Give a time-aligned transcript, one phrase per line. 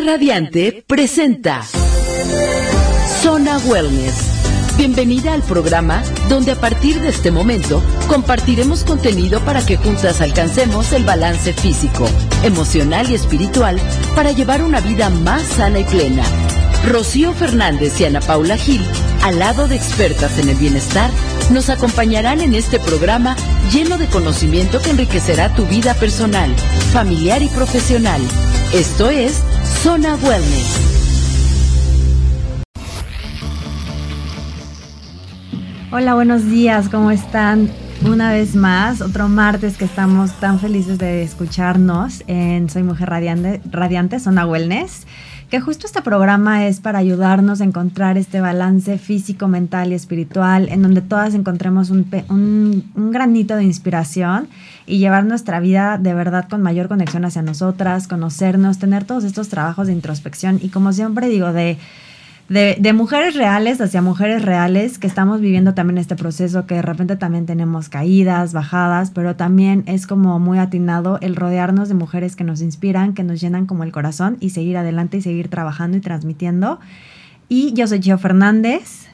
[0.00, 1.62] Radiante presenta
[3.20, 4.14] Zona Wellness.
[4.78, 10.92] Bienvenida al programa donde a partir de este momento compartiremos contenido para que juntas alcancemos
[10.92, 12.08] el balance físico,
[12.42, 13.78] emocional y espiritual
[14.16, 16.24] para llevar una vida más sana y plena.
[16.88, 18.82] Rocío Fernández y Ana Paula Gil,
[19.22, 21.10] al lado de expertas en el bienestar,
[21.50, 23.36] nos acompañarán en este programa
[23.72, 26.54] lleno de conocimiento que enriquecerá tu vida personal,
[26.92, 28.20] familiar y profesional.
[28.72, 29.42] Esto es
[29.82, 30.78] Zona Wellness.
[35.90, 37.70] Hola, buenos días, ¿cómo están?
[38.04, 43.60] Una vez más, otro martes que estamos tan felices de escucharnos en Soy Mujer Radiante,
[43.70, 45.06] Radiante Zona Wellness
[45.52, 50.70] que justo este programa es para ayudarnos a encontrar este balance físico, mental y espiritual,
[50.70, 54.48] en donde todas encontremos un, un, granito de inspiración
[54.86, 59.50] y llevar nuestra vida de verdad con mayor conexión hacia nosotras, conocernos, tener todos estos
[59.50, 61.76] trabajos de introspección y como siempre digo, de
[62.52, 67.16] de, mujeres reales hacia mujeres reales que estamos viviendo también este proceso, que de repente
[67.16, 72.44] también tenemos caídas, bajadas, pero también es como muy atinado el rodearnos de mujeres que
[72.44, 76.00] nos inspiran, que nos llenan como el corazón y seguir adelante y seguir trabajando y
[76.00, 76.78] transmitiendo.
[77.48, 79.06] Y yo soy Gio Fernández.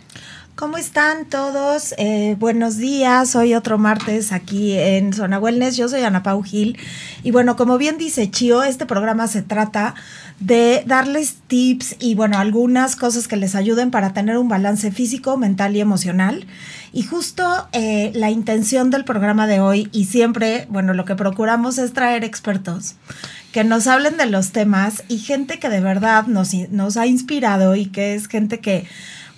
[0.59, 1.95] ¿Cómo están todos?
[1.99, 5.77] Eh, buenos días, hoy otro martes aquí en Zona Wellness.
[5.77, 6.77] Yo soy Ana Pau Gil.
[7.23, 9.95] Y bueno, como bien dice Chio, este programa se trata
[10.41, 15.37] de darles tips y bueno, algunas cosas que les ayuden para tener un balance físico,
[15.37, 16.47] mental y emocional.
[16.93, 21.79] Y justo eh, la intención del programa de hoy y siempre, bueno, lo que procuramos
[21.79, 22.95] es traer expertos
[23.53, 27.77] que nos hablen de los temas y gente que de verdad nos, nos ha inspirado
[27.77, 28.87] y que es gente que,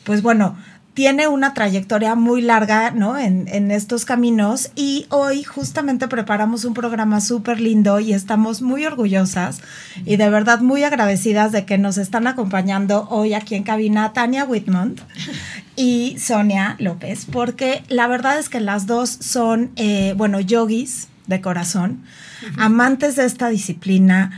[0.04, 0.56] pues bueno,
[0.94, 3.16] tiene una trayectoria muy larga, ¿no?
[3.16, 8.84] En, en estos caminos y hoy justamente preparamos un programa súper lindo y estamos muy
[8.84, 9.60] orgullosas
[10.04, 14.44] y de verdad muy agradecidas de que nos están acompañando hoy aquí en cabina Tania
[14.44, 15.00] Whitmont
[15.76, 21.40] y Sonia López, porque la verdad es que las dos son, eh, bueno, yogis de
[21.40, 22.02] corazón,
[22.58, 24.32] amantes de esta disciplina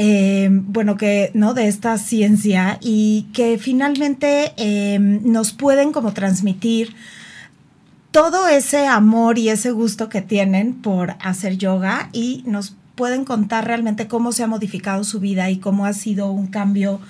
[0.00, 1.54] Em, bueno, que, ¿no?
[1.54, 6.94] De esta ciencia y que finalmente em, nos pueden como transmitir
[8.12, 13.66] todo ese amor y ese gusto que tienen por hacer yoga y nos pueden contar
[13.66, 17.00] realmente cómo se ha modificado su vida y cómo ha sido un cambio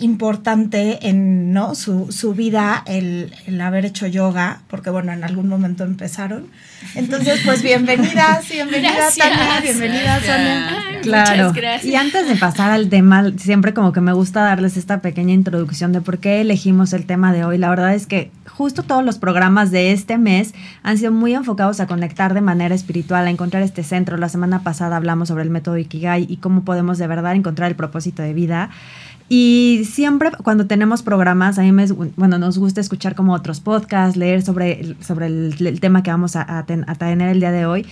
[0.00, 1.74] importante en ¿no?
[1.74, 6.46] su, su vida el, el, haber hecho yoga, porque bueno, en algún momento empezaron.
[6.94, 11.00] Entonces, pues bienvenidas, bienvenida Tania, bienvenida Sonia.
[11.02, 11.52] Claro.
[11.82, 15.92] Y antes de pasar al tema, siempre como que me gusta darles esta pequeña introducción
[15.92, 17.58] de por qué elegimos el tema de hoy.
[17.58, 21.80] La verdad es que justo todos los programas de este mes han sido muy enfocados
[21.80, 24.16] a conectar de manera espiritual, a encontrar este centro.
[24.16, 27.76] La semana pasada hablamos sobre el método Ikigai y cómo podemos de verdad encontrar el
[27.76, 28.70] propósito de vida.
[29.28, 34.16] Y siempre cuando tenemos programas, a mí me, bueno, nos gusta escuchar como otros podcasts,
[34.16, 37.86] leer sobre, sobre el, tema que vamos a, a, tener el día de hoy.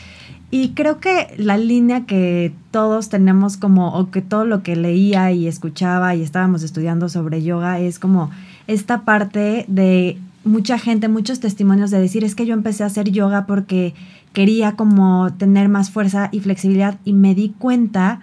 [0.50, 5.30] Y creo que la línea que todos tenemos como, o que todo lo que leía
[5.32, 8.30] y escuchaba y estábamos estudiando sobre yoga es como
[8.66, 13.10] esta parte de mucha gente, muchos testimonios de decir, es que yo empecé a hacer
[13.10, 13.94] yoga porque
[14.32, 18.20] quería como tener más fuerza y flexibilidad y me di cuenta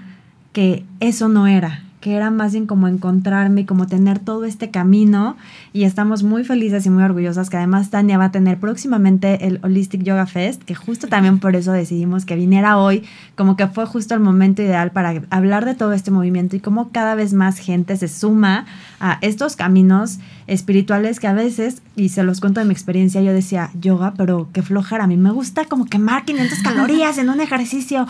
[0.54, 4.70] que eso no era, que era más bien como encontrarme y como tener todo este
[4.70, 5.38] camino.
[5.72, 9.62] Y estamos muy felices y muy orgullosas que además Tania va a tener próximamente el
[9.64, 13.06] Holistic Yoga Fest, que justo también por eso decidimos que viniera hoy,
[13.38, 16.90] como que fue justo el momento ideal para hablar de todo este movimiento y cómo
[16.90, 18.66] cada vez más gente se suma
[19.00, 23.32] a estos caminos espirituales que a veces, y se los cuento de mi experiencia, yo
[23.32, 27.40] decía yoga, pero qué flojera, a mí me gusta como quemar 500 calorías en un
[27.40, 28.08] ejercicio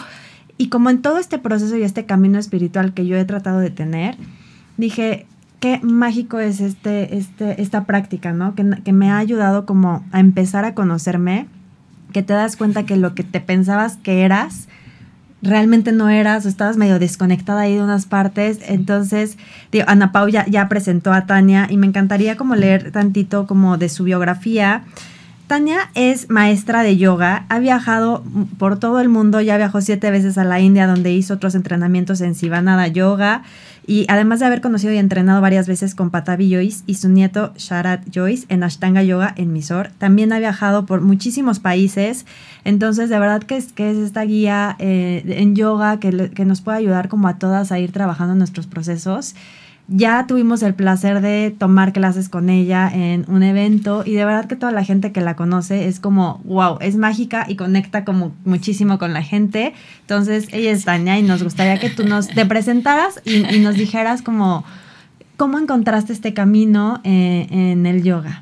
[0.58, 3.70] y como en todo este proceso y este camino espiritual que yo he tratado de
[3.70, 4.16] tener,
[4.78, 5.26] dije,
[5.60, 8.56] qué mágico es este, este, esta práctica, ¿no?
[8.56, 11.48] Que, que me ha ayudado como a empezar a conocerme,
[12.12, 14.68] que te das cuenta que lo que te pensabas que eras,
[15.44, 18.60] realmente no eras o estabas medio desconectada ahí de unas partes.
[18.68, 19.38] Entonces,
[19.72, 23.78] digo, Ana Pau ya, ya presentó a Tania y me encantaría como leer tantito como
[23.78, 24.84] de su biografía.
[25.48, 28.24] Tania es maestra de yoga, ha viajado
[28.58, 32.22] por todo el mundo, ya viajó siete veces a la India donde hizo otros entrenamientos
[32.22, 33.44] en Sivanada Yoga
[33.86, 37.54] y además de haber conocido y entrenado varias veces con Patavi Joyce y su nieto
[37.58, 42.26] Sharat Joyce en Ashtanga Yoga en Mysore, también ha viajado por muchísimos países,
[42.64, 46.62] entonces de verdad que es, que es esta guía eh, en yoga que, que nos
[46.62, 49.36] puede ayudar como a todas a ir trabajando nuestros procesos.
[49.96, 54.48] Ya tuvimos el placer de tomar clases con ella en un evento y de verdad
[54.48, 58.34] que toda la gente que la conoce es como, wow, es mágica y conecta como
[58.44, 59.76] muchísimo con la gente.
[60.02, 64.24] Entonces, ella es Tania y nos gustaría que tú nos te presentaras y, nos dijeras
[64.24, 64.66] como
[65.38, 68.42] cómo encontraste este camino eh, en el yoga.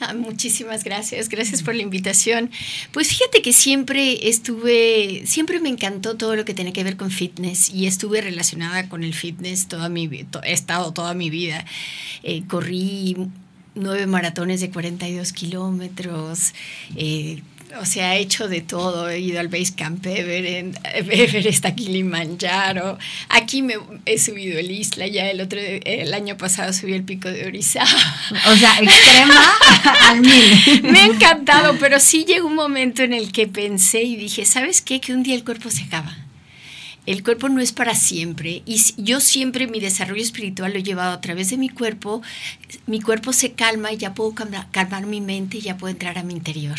[0.10, 2.50] Ah, muchísimas gracias, gracias por la invitación.
[2.90, 7.10] Pues fíjate que siempre estuve, siempre me encantó todo lo que tiene que ver con
[7.10, 11.66] fitness y estuve relacionada con el fitness toda mi he estado toda mi vida.
[12.22, 13.16] Eh, corrí
[13.74, 16.54] nueve maratones de 42 kilómetros,
[16.96, 17.42] eh,
[17.78, 19.08] o sea, he hecho de todo.
[19.08, 22.98] He ido al Base Camp Everest, Everest a Kilimanjaro.
[23.28, 23.74] Aquí me
[24.06, 25.06] he subido el Isla.
[25.06, 27.90] Ya el otro el año pasado subí el pico de Orizaba.
[28.48, 29.52] O sea, extrema
[30.08, 30.82] al mil.
[30.84, 34.82] Me ha encantado, pero sí llegó un momento en el que pensé y dije, ¿sabes
[34.82, 35.00] qué?
[35.00, 36.16] Que un día el cuerpo se acaba.
[37.06, 41.12] El cuerpo no es para siempre y yo siempre mi desarrollo espiritual lo he llevado
[41.12, 42.20] a través de mi cuerpo.
[42.86, 46.22] Mi cuerpo se calma y ya puedo calmar mi mente y ya puedo entrar a
[46.22, 46.78] mi interior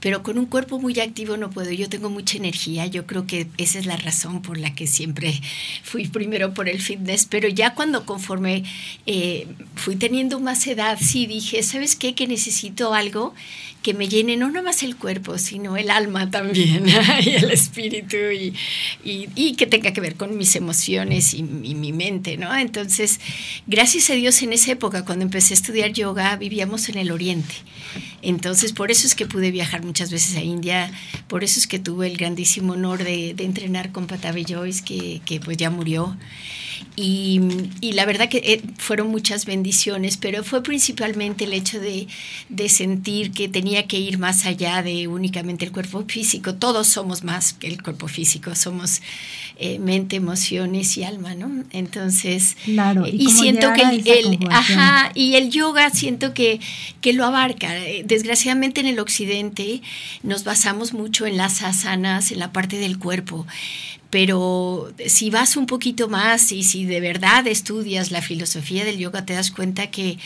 [0.00, 1.70] pero con un cuerpo muy activo no puedo.
[1.70, 5.40] Yo tengo mucha energía, yo creo que esa es la razón por la que siempre
[5.82, 8.64] fui primero por el fitness, pero ya cuando conforme
[9.06, 12.14] eh, fui teniendo más edad, sí dije, ¿sabes qué?
[12.14, 13.34] Que necesito algo
[13.82, 16.84] que me llene no nada más el cuerpo, sino el alma también,
[17.24, 18.54] y el espíritu, y,
[19.02, 22.54] y, que tenga que ver con mis emociones y, y, mi mente, ¿no?
[22.54, 23.20] Entonces,
[23.66, 27.54] gracias a Dios en esa época, cuando empecé a estudiar yoga, vivíamos en el oriente.
[28.22, 30.92] Entonces, por eso es que pude viajar muchas veces a India,
[31.26, 35.22] por eso es que tuve el grandísimo honor de, de entrenar con Patavi Joyce, que,
[35.24, 36.16] que pues ya murió.
[36.96, 37.40] Y,
[37.80, 42.08] y, la verdad que eh, fueron muchas bendiciones, pero fue principalmente el hecho de,
[42.48, 46.54] de, sentir que tenía que ir más allá de únicamente el cuerpo físico.
[46.54, 49.00] Todos somos más que el cuerpo físico, somos
[49.56, 51.64] eh, mente, emociones y alma, ¿no?
[51.70, 56.60] Entonces, claro, y, siento que el, ajá, y el yoga siento que,
[57.00, 57.72] que lo abarca.
[58.04, 59.82] Desgraciadamente en el occidente
[60.22, 63.46] nos basamos mucho en las asanas, en la parte del cuerpo
[64.10, 69.24] pero si vas un poquito más y si de verdad estudias la filosofía del yoga,
[69.24, 70.18] te das cuenta que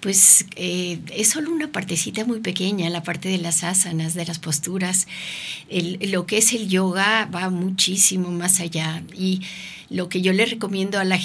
[0.00, 4.38] pues eh, es solo una partecita muy pequeña, la parte de las asanas, de las
[4.38, 5.06] posturas.
[5.70, 9.02] lo que es el yoga va muchísimo más allá.
[9.16, 9.40] Y
[9.94, 11.20] lo que yo le recomiendo a, la,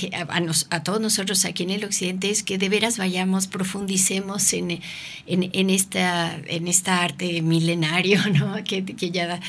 [0.70, 4.80] a, todos nosotros aquí en el occidente es que de veras vayamos, profundicemos en,
[5.26, 8.64] en, esta, en esta arte milenario, ¿no?
[8.64, 9.40] que, que ya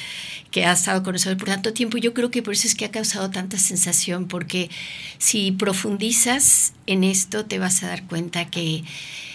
[0.51, 1.99] que ha estado con nosotros por tanto tiempo.
[1.99, 4.71] Yo creo que por eso es que ha causado tanta sensación, porque
[5.19, 8.85] si profundizas en esto te vas a dar cuenta que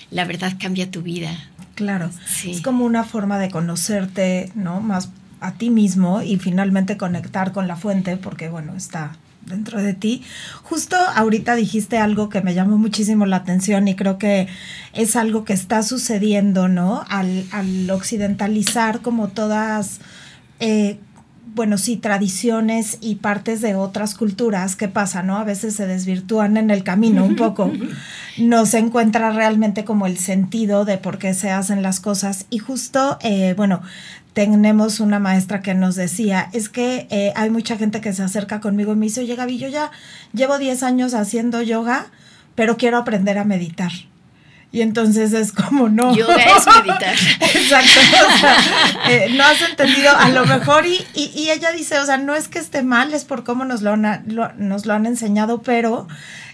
[0.10, 1.50] la verdad cambia tu vida.
[1.76, 2.10] Claro,
[2.44, 4.82] es como una forma de conocerte, ¿no?
[4.82, 5.10] Más
[5.42, 9.16] a ti mismo y finalmente conectar con la fuente, porque bueno, está
[9.46, 10.24] dentro de ti.
[10.64, 14.48] Justo ahorita dijiste algo que me llamó muchísimo la atención y creo que
[14.94, 17.04] es algo que está sucediendo, ¿no?
[17.10, 20.00] Al, al occidentalizar como todas,
[20.60, 21.00] eh,
[21.54, 25.38] bueno, sí, tradiciones y partes de otras culturas, ¿qué pasa, no?
[25.38, 27.72] A veces se desvirtúan en el camino un poco.
[28.38, 32.48] No se encuentra realmente como el sentido de por qué se hacen las cosas.
[32.50, 33.82] Y justo, eh, bueno,
[34.36, 38.60] tenemos una maestra que nos decía, es que eh, hay mucha gente que se acerca
[38.60, 39.92] conmigo y me dice, oye Gaby, yo ya
[40.34, 42.08] llevo 10 años haciendo yoga,
[42.54, 43.94] pero quiero aprender a meditar.
[44.74, 46.14] Y entonces es como, no.
[46.14, 47.16] Yoga es meditar.
[47.56, 48.00] Exacto.
[48.28, 48.58] O sea,
[49.10, 50.86] eh, no has entendido a lo mejor.
[50.86, 53.84] Y, y, ella dice, o sea, no es que esté mal, es por cómo nos
[53.84, 56.10] lo, nos lo han enseñado, pero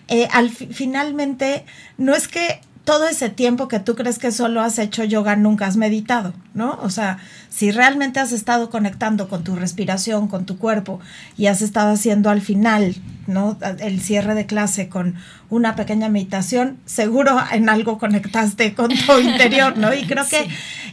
[0.08, 1.66] eh, al finalmente
[1.98, 5.68] no es que todo ese tiempo que tú crees que solo has hecho yoga nunca
[5.68, 6.80] has meditado, ¿no?
[6.82, 7.20] O sea,
[7.50, 11.00] si realmente has estado conectando con tu respiración, con tu cuerpo
[11.38, 12.96] y has estado haciendo al final,
[13.28, 13.56] ¿no?
[13.80, 15.16] El cierre de clase con
[15.52, 19.94] una pequeña meditación, seguro en algo conectaste con tu interior, ¿no?
[19.94, 20.48] Y creo que,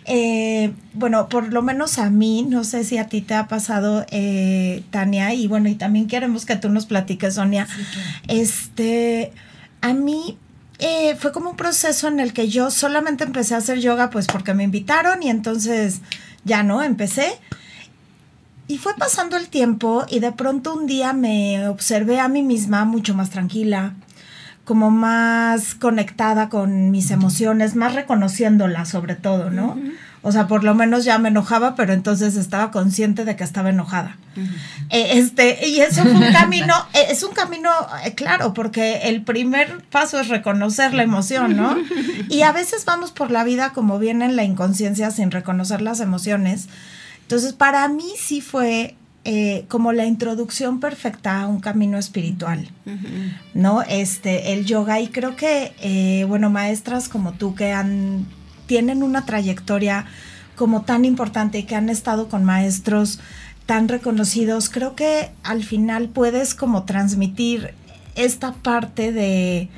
[0.05, 4.05] eh, bueno, por lo menos a mí, no sé si a ti te ha pasado,
[4.11, 7.67] eh, Tania, y bueno, y también queremos que tú nos platiques, Sonia,
[8.27, 9.33] este,
[9.81, 10.37] a mí
[10.79, 14.27] eh, fue como un proceso en el que yo solamente empecé a hacer yoga pues
[14.27, 16.01] porque me invitaron y entonces
[16.45, 17.39] ya no, empecé.
[18.69, 22.85] Y fue pasando el tiempo y de pronto un día me observé a mí misma
[22.85, 23.95] mucho más tranquila,
[24.65, 29.77] como más conectada con mis emociones, más reconociéndolas sobre todo, ¿no?
[30.23, 33.71] O sea, por lo menos ya me enojaba, pero entonces estaba consciente de que estaba
[33.71, 34.17] enojada.
[34.91, 37.71] Eh, este, y eso fue un camino, eh, es un camino,
[38.05, 41.77] eh, claro, porque el primer paso es reconocer la emoción, ¿no?
[42.29, 46.01] Y a veces vamos por la vida como viene en la inconsciencia sin reconocer las
[46.01, 46.69] emociones.
[47.23, 48.95] Entonces, para mí sí fue
[49.69, 52.71] como la introducción perfecta a un camino espiritual,
[53.53, 53.83] ¿no?
[53.83, 58.27] Este, el yoga y creo que, bueno, maestras como tú que han
[58.69, 60.07] tienen una trayectoria
[60.55, 63.19] como tan importante que han estado con maestros
[63.67, 67.75] tan reconocidos, creo que al final puedes como transmitir
[68.15, 69.69] esta parte de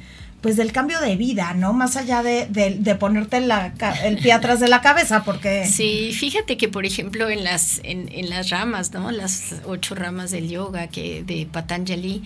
[0.41, 1.73] pues del cambio de vida, ¿no?
[1.73, 5.67] Más allá de, de, ponerte la, el pie atrás de la cabeza, porque...
[5.67, 9.11] Sí, fíjate que, por ejemplo, en las, en las ramas, ¿no?
[9.11, 12.23] Las ocho ramas del yoga que de Patanjali,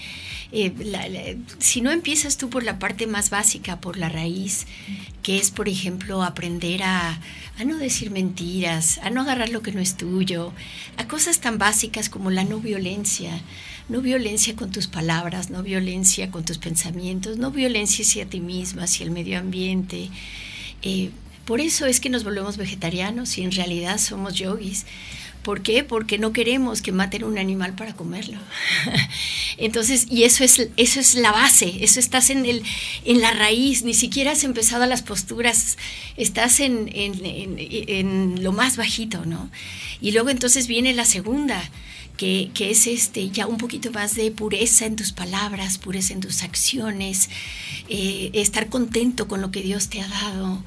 [0.52, 4.66] eh, si no empiezas tú por la parte más básica, por la raíz,
[5.22, 7.18] que es, por ejemplo, aprender a,
[7.58, 10.52] a no decir mentiras, a no agarrar lo que no es tuyo,
[10.96, 13.40] a cosas tan básicas como la no violencia,
[13.88, 18.84] no violencia con tus palabras, no violencia con tus pensamientos, no violencia hacia ti misma,
[18.84, 20.10] hacia el medio ambiente.
[20.82, 21.10] Eh,
[21.44, 24.86] por eso es que nos volvemos vegetarianos y en realidad somos yogis.
[25.42, 25.84] ¿Por qué?
[25.84, 28.38] Porque no queremos que maten un animal para comerlo.
[29.58, 32.62] Entonces, y eso es, eso es la base, eso estás en, el,
[33.04, 35.76] en la raíz, ni siquiera has empezado las posturas,
[36.16, 37.20] estás en, en,
[37.58, 39.50] en lo más bajito, ¿no?
[40.00, 41.62] Y luego entonces viene la segunda,
[42.16, 46.42] que, es este, ya un poquito más de pureza en tus palabras, pureza en tus
[46.42, 47.28] acciones,
[47.88, 50.62] eh, estar contento con lo que Dios te ha dado.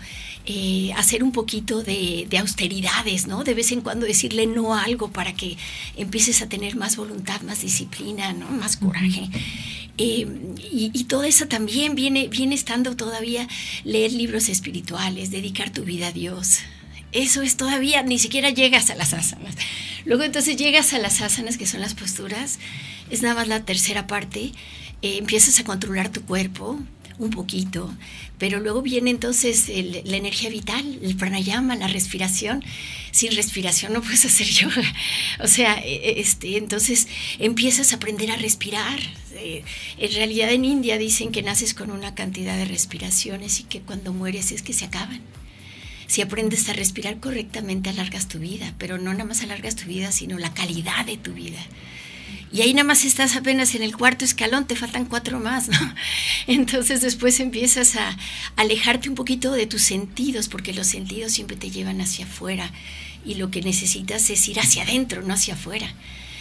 [0.49, 3.43] Eh, hacer un poquito de, austeridades, ¿no?
[3.43, 5.57] De vez en cuando decirle no a algo para que
[5.97, 8.49] empieces a tener más voluntad, más disciplina, ¿no?
[8.51, 9.29] Más coraje.
[9.97, 10.25] Eh,
[10.71, 13.45] y, y, todo eso también viene, viene estando todavía
[13.83, 16.59] leer libros espirituales, dedicar tu vida a Dios,
[17.11, 19.55] eso es todavía, ni siquiera llegas a las asanas.
[20.05, 22.59] Luego entonces llegas a las asanas, que son las posturas,
[23.09, 24.51] es nada más la tercera parte,
[25.01, 26.79] eh, empiezas a controlar tu cuerpo
[27.19, 27.91] un poquito,
[28.37, 32.63] pero luego viene entonces la energía vital, el pranayama, la respiración.
[33.11, 34.83] Sin respiración no puedes hacer yoga.
[35.39, 37.07] O sea, e, e, este, entonces
[37.39, 38.99] empiezas a aprender a respirar.
[39.33, 39.63] Eh,
[39.97, 44.13] en realidad en India dicen que naces con una cantidad de respiraciones y que cuando
[44.13, 45.21] mueres es que se acaban.
[46.07, 50.11] Si aprendes a respirar correctamente, alargas tu vida, pero no nada más alargas tu vida,
[50.11, 51.59] sino la calidad de tu vida.
[52.51, 55.93] Y ahí nada más estás apenas en el cuarto escalón, te faltan cuatro más, ¿no?
[56.47, 58.17] Entonces después empiezas a
[58.55, 62.71] alejarte un poquito de tus sentidos, porque los sentidos siempre te llevan hacia afuera
[63.25, 65.93] y lo que necesitas es ir hacia adentro, no hacia afuera.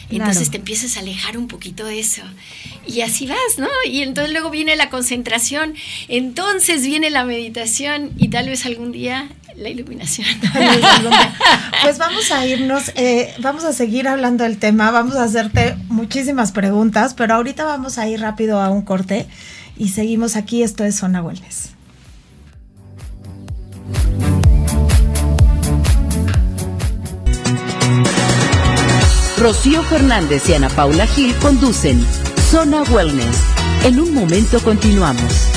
[0.09, 2.23] Entonces te empiezas a alejar un poquito de eso.
[2.87, 3.69] Y así vas, ¿no?
[3.91, 5.75] Y entonces luego viene la concentración,
[6.07, 10.27] entonces viene la meditación y tal vez algún día la iluminación.
[11.83, 16.53] pues vamos a irnos, eh, vamos a seguir hablando del tema, vamos a hacerte muchísimas
[16.53, 19.27] preguntas, pero ahorita vamos a ir rápido a un corte
[19.77, 20.63] y seguimos aquí.
[20.63, 21.71] Esto es Zona Wellness.
[29.39, 32.05] Rocío Fernández y Ana Paula Gil conducen
[32.51, 33.37] Zona Wellness.
[33.85, 35.51] En un momento continuamos.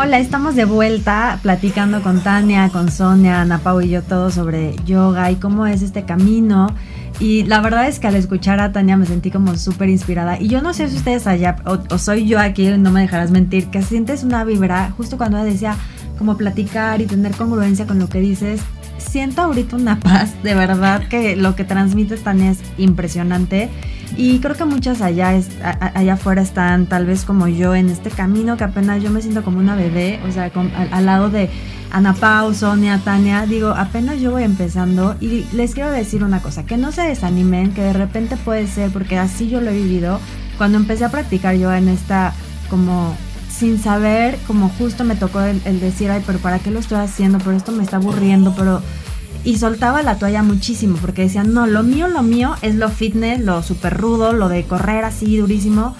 [0.00, 4.76] Hola, estamos de vuelta platicando con Tania, con Sonia, Ana Pau y yo todo sobre
[4.84, 6.68] yoga y cómo es este camino.
[7.18, 10.40] Y la verdad es que al escuchar a Tania me sentí como súper inspirada.
[10.40, 13.70] Y yo no sé si ustedes allá, o, soy yo aquí, no me dejarás mentir,
[13.70, 15.74] que sientes una vibra justo cuando decía
[16.16, 18.60] como platicar y tener congruencia con lo que dices.
[19.10, 23.70] Siento ahorita una paz, de verdad que lo que transmites Tania es impresionante.
[24.16, 25.38] Y creo que muchas allá,
[25.94, 29.44] allá afuera están tal vez como yo en este camino que apenas yo me siento
[29.44, 30.50] como una bebé, o sea,
[30.92, 31.48] al, lado de
[31.90, 36.64] Ana Pau, Sonia, Tania, digo, apenas yo voy empezando y les quiero decir una cosa,
[36.64, 40.20] que no se desanimen, que de repente puede ser, porque así yo lo he vivido,
[40.56, 42.32] cuando empecé a practicar yo en esta
[42.68, 43.16] como
[43.58, 47.38] sin saber, como justo me tocó el, decir, ay, pero ¿para qué lo estoy haciendo?
[47.38, 48.82] Pero esto me está aburriendo, pero
[49.44, 53.40] y soltaba la toalla muchísimo porque decían, no, lo mío, lo mío es lo fitness,
[53.40, 55.96] lo súper rudo, lo de correr así durísimo.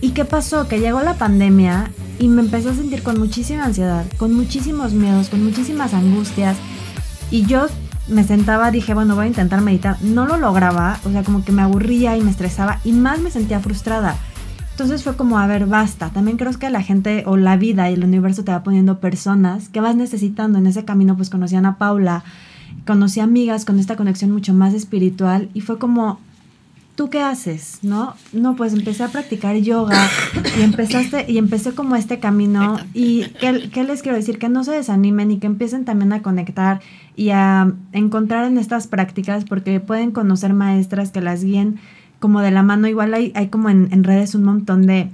[0.00, 0.66] ¿Y qué pasó?
[0.66, 5.28] Que llegó la pandemia y me empecé a sentir con muchísima ansiedad, con muchísimos miedos,
[5.28, 6.56] con muchísimas angustias.
[7.30, 7.66] Y yo
[8.08, 9.96] me sentaba, dije, bueno, voy a intentar meditar.
[10.02, 13.30] No lo lograba, o sea, como que me aburría y me estresaba y más me
[13.30, 14.16] sentía frustrada.
[14.72, 16.08] Entonces fue como, a ver, basta.
[16.10, 19.68] También creo que la gente o la vida y el universo te va poniendo personas
[19.68, 20.58] que vas necesitando.
[20.58, 22.24] En ese camino pues conocían a Paula,
[22.86, 26.20] conocí amigas con esta conexión mucho más espiritual y fue como,
[26.94, 27.80] ¿tú qué haces?
[27.82, 28.14] ¿No?
[28.32, 30.08] No, pues empecé a practicar yoga
[30.58, 34.38] y empezaste y empecé como este camino y ¿qué, ¿qué, les quiero decir?
[34.38, 36.80] Que no se desanimen y que empiecen también a conectar
[37.14, 41.78] y a encontrar en estas prácticas porque pueden conocer maestras que las guíen
[42.22, 42.88] como de la mano.
[42.88, 45.10] Igual hay, hay como en, en redes un montón de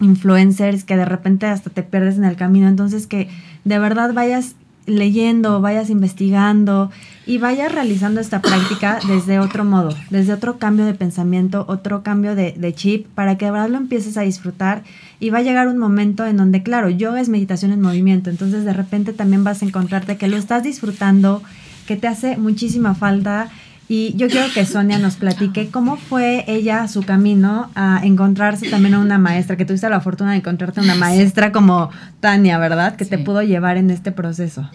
[0.00, 2.68] influencers que de repente hasta te pierdes en el camino.
[2.68, 3.30] Entonces que
[3.64, 6.90] de verdad vayas leyendo, vayas investigando
[7.26, 12.34] y vayas realizando esta práctica desde otro modo, desde otro cambio de pensamiento, otro cambio
[12.34, 14.82] de, chip, para que de verdad lo empieces a disfrutar
[15.20, 18.64] y va a llegar un momento en donde, claro, yoga es meditación en movimiento, entonces
[18.64, 21.42] de repente también vas a encontrarte que lo estás disfrutando,
[21.86, 23.48] que te hace muchísima falta.
[23.92, 28.94] Y yo quiero que Sonia nos platique cómo fue ella su camino a encontrarse también
[28.94, 32.94] a una maestra, que tuviste la fortuna de encontrarte una maestra como Tania, ¿verdad?
[32.94, 34.70] Que te pudo llevar en este proceso.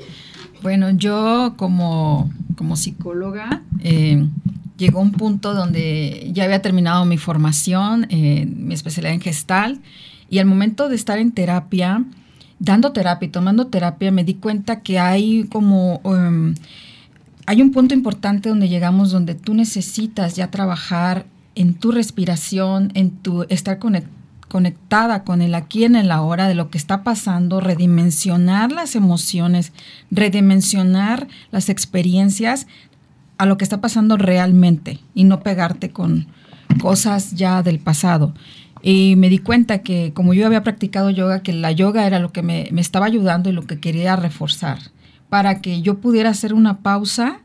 [0.62, 4.28] Bueno, yo como, como psicóloga eh,
[4.76, 9.80] llegó un punto donde ya había terminado mi formación, eh, mi especialidad en gestal,
[10.30, 12.04] y al momento de estar en terapia,
[12.60, 16.02] dando terapia y tomando terapia, me di cuenta que hay como...
[16.04, 16.54] Um,
[17.46, 23.12] hay un punto importante donde llegamos donde tú necesitas ya trabajar en tu respiración, en
[23.12, 23.80] tu estar
[24.48, 29.74] conectada con el aquí en el ahora de lo que está pasando, redimensionar las emociones,
[30.12, 32.68] redimensionar las experiencias
[33.38, 36.28] a lo que está pasando realmente y no pegarte con
[36.82, 38.34] cosas ya del pasado.
[38.82, 42.32] Y me di cuenta que como yo había practicado yoga, que la yoga era lo
[42.32, 44.80] que me, me estaba ayudando y lo que quería reforzar
[45.36, 47.42] para que yo pudiera hacer una pausa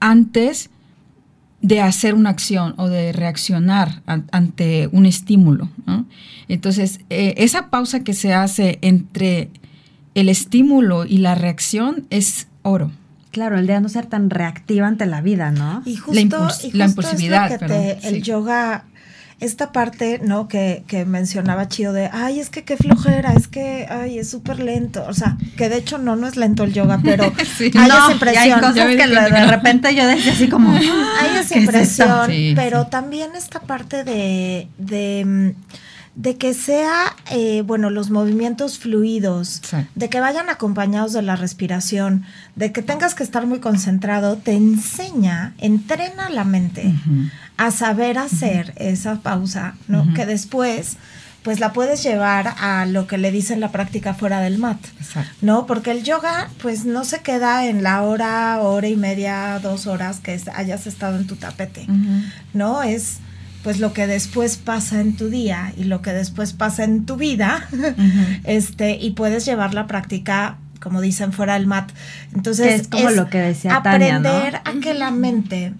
[0.00, 0.68] antes
[1.62, 5.68] de hacer una acción o de reaccionar ante un estímulo.
[6.48, 9.48] Entonces, eh, esa pausa que se hace entre
[10.16, 12.90] el estímulo y la reacción es oro.
[13.30, 15.82] Claro, el de no ser tan reactiva ante la vida, ¿no?
[15.86, 17.62] Y justo, la, impulsividad.
[18.02, 18.86] el yoga
[19.40, 20.48] esta parte, ¿no?
[20.48, 24.60] Que, que mencionaba Chío de, ay, es que qué flojera, es que, ay, es súper
[24.60, 25.04] lento.
[25.08, 28.52] O sea, que de hecho no, no es lento el yoga, pero hay esa impresión.
[28.52, 33.60] Hay cosas que, de repente yo decía así como, hay esa impresión, pero también esta
[33.60, 35.54] parte de, de
[36.16, 39.62] de que sea, eh, bueno, los movimientos fluidos,
[39.94, 42.24] de que vayan acompañados de la respiración,
[42.56, 46.92] de que tengas que estar muy concentrado, te enseña, entrena la mente
[47.60, 50.14] a saber hacer esa pausa, ¿no?
[50.14, 50.96] Que después
[51.42, 54.78] pues la puedes llevar a lo que le dicen la práctica fuera del mat,
[55.42, 55.66] ¿no?
[55.66, 60.20] Porque el yoga, pues no se queda en la hora, hora y media, dos horas
[60.20, 61.86] que hayas estado en tu tapete,
[62.54, 62.82] ¿no?
[62.82, 63.18] Es
[63.62, 67.16] pues lo que después pasa en tu día y lo que después pasa en tu
[67.16, 67.68] vida,
[68.44, 71.90] este, y puedes llevar la práctica, como dicen, fuera del mat.
[72.34, 75.74] Entonces, es como lo que decía aprender a que la mente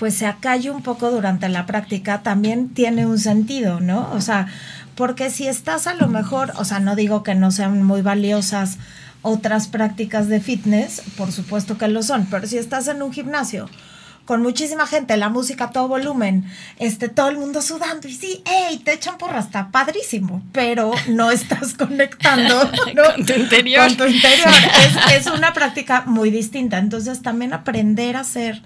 [0.00, 4.10] pues se acalle un poco durante la práctica también tiene un sentido, ¿no?
[4.14, 4.46] O sea,
[4.94, 8.78] porque si estás a lo mejor, o sea, no digo que no sean muy valiosas
[9.20, 13.68] otras prácticas de fitness, por supuesto que lo son, pero si estás en un gimnasio
[14.24, 16.46] con muchísima gente, la música a todo volumen,
[16.78, 21.30] este, todo el mundo sudando y sí, hey, te echan porra, está padrísimo, pero no
[21.30, 23.86] estás conectando con tu interior.
[23.86, 24.48] Con tu interior.
[25.10, 26.78] Es, es, una práctica muy distinta.
[26.78, 28.62] Entonces también aprender a hacer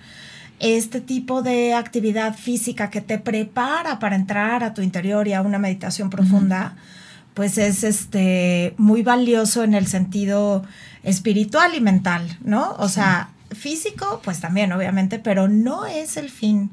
[0.61, 5.43] este tipo de actividad física que te prepara para entrar a tu interior y a
[5.43, 6.77] una meditación profunda,
[7.35, 10.65] pues es este muy valioso en el sentido
[11.03, 12.75] espiritual y mental, ¿no?
[12.79, 16.71] O sea, físico, pues también, obviamente, pero no es el fin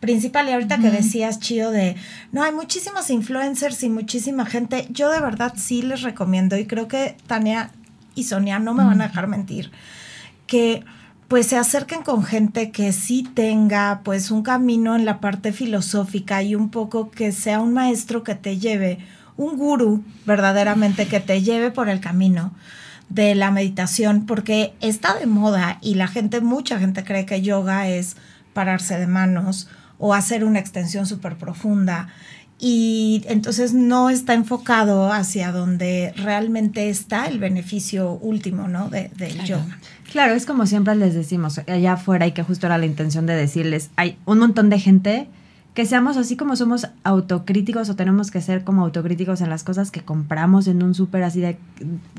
[0.00, 0.48] principal.
[0.48, 1.96] Y ahorita que decías, chido, de,
[2.32, 4.86] no, hay muchísimos influencers y muchísima gente.
[4.90, 7.70] Yo de verdad sí les recomiendo, y creo que Tania
[8.14, 9.70] y Sonia no me van a dejar mentir,
[10.46, 10.84] que
[11.32, 16.42] pues se acerquen con gente que sí tenga pues un camino en la parte filosófica
[16.42, 18.98] y un poco que sea un maestro que te lleve,
[19.38, 22.52] un gurú verdaderamente que te lleve por el camino
[23.08, 27.88] de la meditación porque está de moda y la gente, mucha gente cree que yoga
[27.88, 28.18] es
[28.52, 32.08] pararse de manos o hacer una extensión súper profunda
[32.64, 38.88] y entonces no está enfocado hacia donde realmente está el beneficio último, ¿no?
[38.88, 39.80] De, del yoga.
[40.12, 43.34] Claro, es como siempre les decimos allá afuera y que justo era la intención de
[43.34, 45.26] decirles, hay un montón de gente
[45.72, 49.90] que seamos así como somos autocríticos o tenemos que ser como autocríticos en las cosas
[49.90, 51.56] que compramos en un súper, así de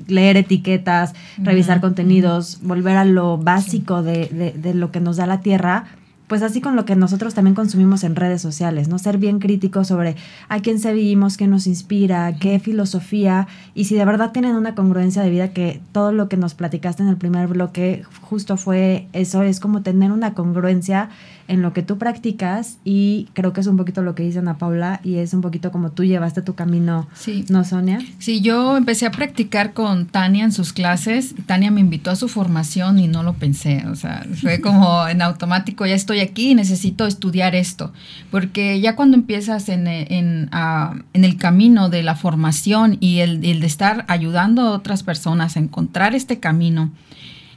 [0.07, 5.27] leer etiquetas, revisar contenidos, volver a lo básico de, de, de, lo que nos da
[5.27, 5.85] la tierra,
[6.27, 8.97] pues así con lo que nosotros también consumimos en redes sociales, ¿no?
[8.97, 10.15] Ser bien críticos sobre
[10.49, 15.21] a quién seguimos, qué nos inspira, qué filosofía, y si de verdad tienen una congruencia
[15.21, 19.43] de vida, que todo lo que nos platicaste en el primer bloque justo fue eso,
[19.43, 21.09] es como tener una congruencia
[21.47, 24.57] en lo que tú practicas y creo que es un poquito lo que dice Ana
[24.57, 27.45] Paula y es un poquito como tú llevaste tu camino, sí.
[27.49, 27.99] ¿no, Sonia?
[28.19, 31.35] Sí, yo empecé a practicar con Tania en sus clases.
[31.45, 35.21] Tania me invitó a su formación y no lo pensé, o sea, fue como en
[35.21, 37.91] automático, ya estoy aquí y necesito estudiar esto,
[38.31, 43.59] porque ya cuando empiezas en, en, en el camino de la formación y el, el,
[43.59, 46.91] de estar ayudando a otras personas a encontrar este camino,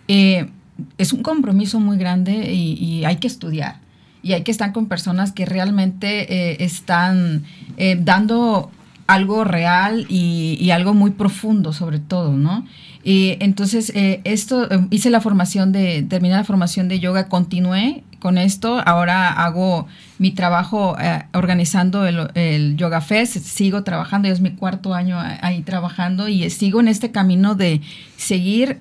[0.08, 0.48] eh,
[0.98, 3.80] es un compromiso muy grande y, hay que estudiar.
[4.22, 7.44] Y hay que estar con personas que realmente eh, están
[7.76, 8.70] eh, dando
[9.06, 12.66] algo real y, algo muy profundo sobre todo, ¿no?
[13.04, 18.02] Y entonces, eh, esto, eh, hice la formación de, terminé la formación de yoga, continué
[18.26, 19.86] con esto, ahora hago
[20.18, 26.26] mi trabajo eh, organizando el, Yoga Fest, sigo trabajando, es mi cuarto año ahí trabajando
[26.26, 27.82] y sigo en este camino de
[28.16, 28.78] seguir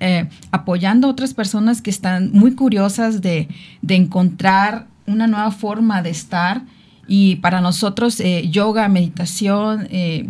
[0.50, 3.46] apoyando a otras personas que están muy curiosas de,
[3.82, 6.62] de encontrar una nueva forma de estar.
[7.08, 10.28] Y para nosotros, eh, yoga, meditación, eh,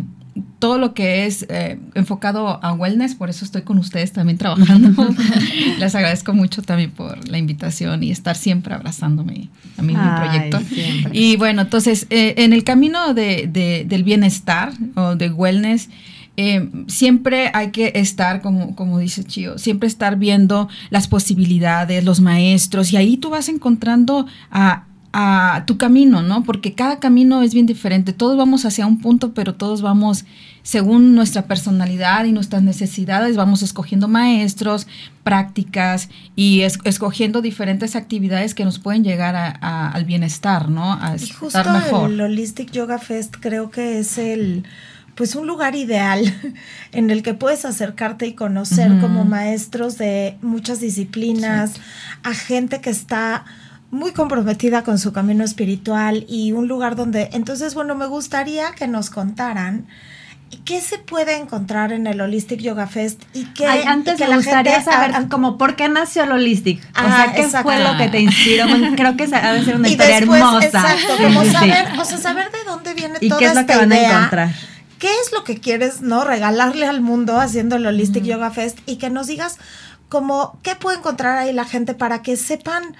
[0.59, 5.07] todo lo que es eh, enfocado a wellness, por eso estoy con ustedes también trabajando.
[5.79, 10.59] Les agradezco mucho también por la invitación y estar siempre abrazándome a mí, mi proyecto.
[11.11, 15.89] Y bueno, entonces, en el camino de, del bienestar o de wellness,
[16.87, 22.93] siempre hay que estar, como, como dice Chio, siempre estar viendo las posibilidades, los maestros,
[22.93, 26.43] y ahí tú vas encontrando a a tu camino, ¿no?
[26.43, 28.13] Porque cada camino es bien diferente.
[28.13, 30.25] Todos vamos hacia un punto, pero todos vamos
[30.67, 34.85] según nuestra personalidad y nuestras necesidades, vamos escogiendo maestros,
[35.23, 40.93] prácticas y escogiendo diferentes actividades que nos pueden llegar a, al bienestar, ¿no?
[40.93, 42.11] A y justo mejor.
[42.11, 44.65] El Holistic Yoga Fest creo que es el
[45.15, 46.21] pues un lugar ideal
[46.91, 51.73] en el que puedes acercarte y conocer como maestros de muchas disciplinas,
[52.23, 53.45] a gente que está
[53.91, 58.87] muy comprometida con su camino espiritual y un lugar donde, entonces, bueno, me gustaría que
[58.87, 59.87] nos contaran
[60.65, 63.67] qué se puede encontrar en el Holistic Yoga Fest y qué...
[63.67, 67.97] antes me gustaría saber como por qué nació el Holistic, o sea, qué fue lo
[67.97, 70.65] que te inspiró, creo que ha de ser una historia hermosa.
[70.65, 73.75] Exacto, como saber, o sea, saber de dónde viene ¿Y toda qué es lo que
[73.75, 74.55] van a encontrar.
[74.99, 78.95] ¿Qué es lo que quieres, no, regalarle al mundo haciendo el Holistic Yoga Fest y
[78.95, 79.57] que nos digas
[80.09, 82.95] como qué puede encontrar ahí la gente para que sepan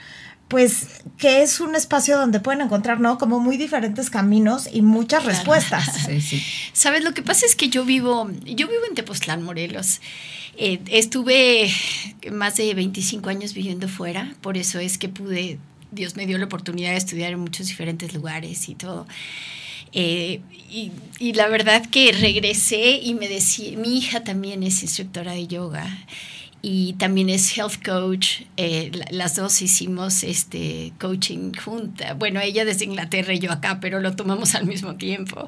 [0.48, 3.18] pues que es un espacio donde pueden encontrar, ¿no?
[3.18, 5.86] Como muy diferentes caminos y muchas respuestas.
[6.08, 6.44] Sí, sí.
[6.72, 10.00] Sabes, lo que pasa es que yo vivo, yo vivo en Tepoztlán, Morelos.
[10.56, 11.70] Eh, estuve
[12.32, 15.60] más de 25 años viviendo fuera, por eso es que pude,
[15.92, 19.06] Dios me dio la oportunidad de estudiar en muchos diferentes lugares y todo.
[19.92, 25.34] Eh, y, y, la verdad que regresé y me decía, mi hija también es instructora
[25.34, 25.88] de yoga
[26.70, 28.42] y también es health coach.
[28.58, 32.14] Eh, las dos hicimos este coaching junta.
[32.14, 35.48] Bueno, ella desde Inglaterra y yo acá, pero lo tomamos al mismo tiempo.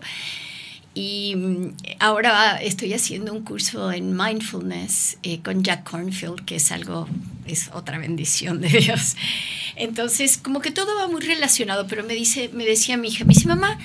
[0.94, 6.72] Y mm, ahora estoy haciendo un curso en mindfulness eh, con Jack Cornfield, que es
[6.72, 7.10] algo,
[7.46, 9.18] es otra bendición de Dios.
[9.76, 13.34] Entonces, como que todo va muy relacionado, pero me dice, me decía mi hija, me
[13.34, 13.78] dice, mamá,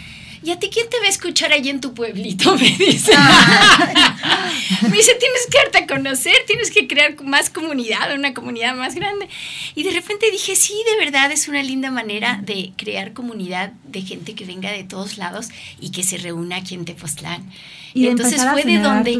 [0.45, 2.55] ¿y a ti quién te va a escuchar ahí en tu pueblito?
[2.59, 3.13] Me dice.
[3.17, 4.13] Ah.
[4.83, 8.95] me dice, tienes que darte a conocer, tienes que crear más comunidad, una comunidad más
[8.95, 9.29] grande.
[9.75, 14.03] Y de repente dije, sí, de verdad es una linda manera de crear comunidad de
[14.03, 15.49] gente que venga de todos lados
[15.81, 17.51] y que se reúna aquí en Tepoztlán.
[17.95, 19.19] Y, entonces fue de donde...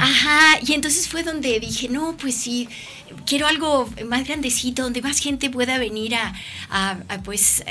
[0.00, 2.68] Ajá, y entonces fue donde dije, no, pues sí
[3.26, 7.64] quiero algo más grandecito, donde más gente pueda venir a, pues,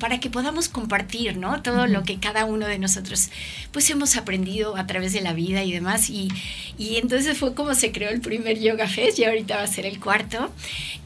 [0.00, 1.62] para que podamos compartir, ¿no?
[1.62, 3.28] Todo lo que cada uno de nosotros,
[3.72, 6.10] pues, hemos aprendido a través de la vida y demás.
[6.10, 6.28] Y,
[6.78, 9.86] y entonces fue como se creó el primer Yoga Fest y ahorita va a ser
[9.86, 10.50] el cuarto.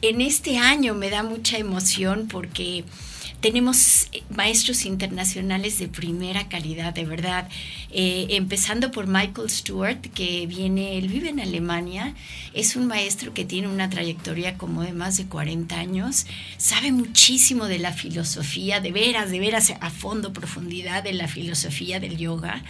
[0.01, 2.85] En este año me da mucha emoción porque
[3.41, 7.47] tenemos eh, maestros internacionales de primera calidad, de verdad.
[7.91, 12.15] Eh, empezando por Michael Stewart, que viene, él vive en Alemania,
[12.53, 16.25] es un maestro que tiene una trayectoria como de más de 40 años,
[16.57, 21.99] sabe muchísimo de la filosofía, de veras, de veras a fondo, profundidad de la filosofía
[21.99, 22.63] del yoga.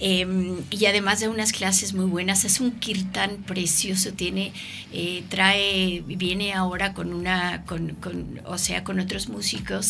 [0.00, 4.52] Em, y además de unas clases muy buenas, es un kirtan precioso, tiene,
[4.92, 9.87] eh, trae, viene ahora con una, con, con, o sea, con otros músicos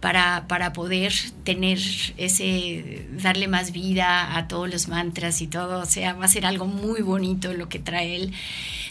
[0.00, 1.12] para, para poder
[1.44, 1.78] tener
[2.16, 6.46] ese, darle más vida a todos los mantras y todo, o sea, va a ser
[6.46, 8.32] algo muy bonito lo que trae él.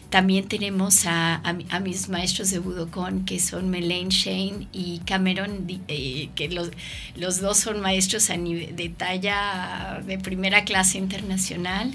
[0.09, 6.29] También tenemos a, a, mis maestros de Budokon, que son Melaine Shane y Cameron, eh,
[6.35, 6.71] que los,
[7.15, 11.93] los, dos son maestros a nivel, de talla de primera clase internacional.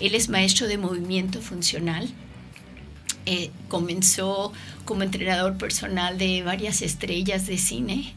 [0.00, 2.08] Él es maestro de movimiento funcional.
[3.30, 4.54] Eh, comenzó
[4.86, 8.14] como entrenador personal de varias estrellas de cine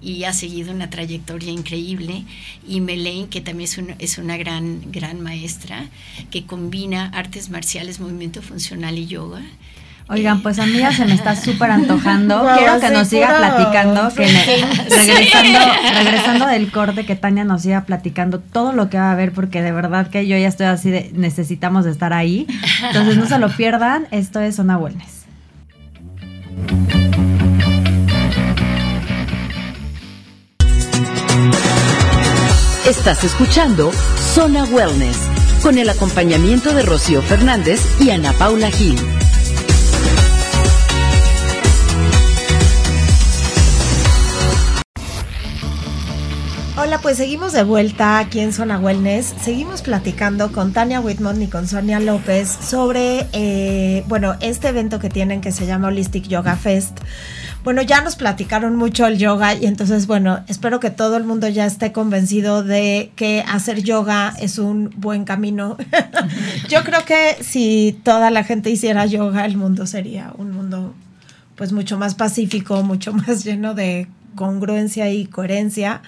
[0.00, 2.22] y ha seguido una trayectoria increíble.
[2.64, 5.88] Y Melaine, que también es una, es una gran, gran maestra,
[6.30, 9.42] que combina artes marciales, movimiento funcional y yoga.
[10.12, 12.46] Oigan, pues a mí ya se me está súper antojando.
[12.58, 15.58] Quiero que nos siga platicando, que regresando,
[15.94, 19.62] regresando del corte, que Tania nos siga platicando todo lo que va a haber, porque
[19.62, 22.46] de verdad que yo ya estoy así de necesitamos de estar ahí.
[22.86, 25.22] Entonces no se lo pierdan, esto es Zona Wellness.
[32.86, 33.92] Estás escuchando
[34.34, 35.16] Zona Wellness
[35.62, 38.98] con el acompañamiento de Rocío Fernández y Ana Paula Gil.
[46.84, 49.36] Hola, pues seguimos de vuelta aquí en Zona Wellness.
[49.40, 55.08] Seguimos platicando con Tania Whitmont y con Sonia López sobre, eh, bueno, este evento que
[55.08, 56.98] tienen que se llama Holistic Yoga Fest.
[57.62, 61.46] Bueno, ya nos platicaron mucho el yoga y entonces, bueno, espero que todo el mundo
[61.46, 65.76] ya esté convencido de que hacer yoga es un buen camino.
[66.68, 70.94] Yo creo que si toda la gente hiciera yoga, el mundo sería un mundo
[71.54, 76.02] pues mucho más pacífico, mucho más lleno de congruencia y coherencia.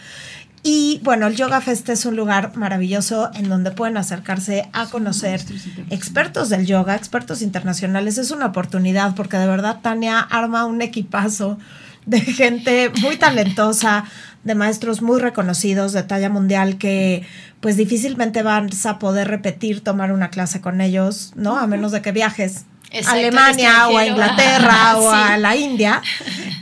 [0.66, 5.42] Y bueno, el Yoga Fest es un lugar maravilloso en donde pueden acercarse a conocer
[5.90, 8.16] expertos del yoga, expertos internacionales.
[8.16, 11.58] Es una oportunidad porque de verdad Tania arma un equipazo
[12.06, 14.06] de gente muy talentosa,
[14.42, 17.26] de maestros muy reconocidos de talla mundial que
[17.60, 21.58] pues difícilmente vas a poder repetir tomar una clase con ellos, ¿no?
[21.58, 24.06] A menos de que viajes Exacto, Alemania al o a.
[24.06, 25.16] Inglaterra o Sí.
[25.22, 26.02] a la India.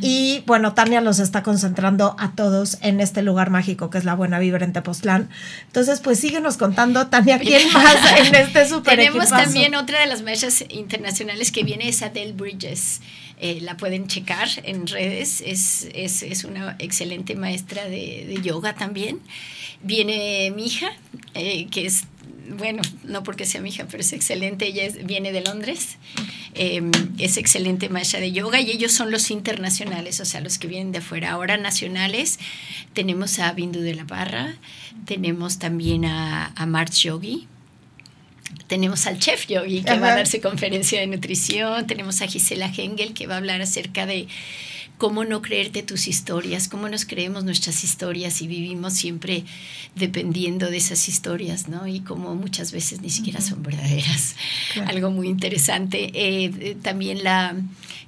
[0.04, 4.16] Y bueno, Tania los está concentrando a todos en este lugar mágico que es la
[4.16, 5.30] Buena Vibra en Tepoztlán.
[5.68, 9.44] Entonces, pues síguenos contando, Tania, ¿quién más en este super Tenemos equipazo?
[9.44, 13.00] también otra de las maestras internacionales que viene, es Adele Bridges.
[13.44, 15.42] Eh, la pueden checar en redes.
[15.44, 19.18] Es, es, es una excelente maestra de, de yoga también.
[19.82, 20.90] Viene mi hija,
[21.34, 22.04] eh, que es,
[22.56, 24.66] bueno, no porque sea mi hija, pero es excelente.
[24.68, 25.96] Ella es- viene de Londres.
[26.54, 26.82] Eh,
[27.18, 30.92] es excelente maestra de yoga y ellos son los internacionales, o sea, los que vienen
[30.92, 31.32] de afuera.
[31.32, 32.38] Ahora nacionales
[32.92, 34.54] tenemos a Bindu de la Barra,
[35.04, 37.48] tenemos también a, a March Yogi,
[38.66, 42.72] tenemos al chef Yogi que va a dar su conferencia de nutrición, tenemos a Gisela
[42.74, 44.28] Hengel que va a hablar acerca de
[44.98, 49.44] cómo no creerte tus historias, cómo nos creemos nuestras historias y vivimos siempre
[49.96, 51.88] dependiendo de esas historias, ¿no?
[51.88, 54.36] Y cómo muchas veces ni siquiera son verdaderas.
[54.72, 54.90] Claro.
[54.90, 56.04] Algo muy interesante.
[56.14, 57.56] Eh, eh, también la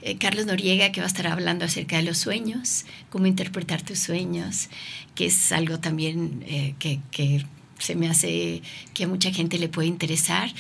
[0.07, 4.01] eh, Carlos Noriega que va a estar hablando acerca de los sueños, cómo interpretar tus
[4.01, 4.69] sueños,
[5.15, 7.47] que es algo también eh, que, que
[7.85, 8.63] se me hace
[8.95, 10.51] que a mucha gente le puede interesar.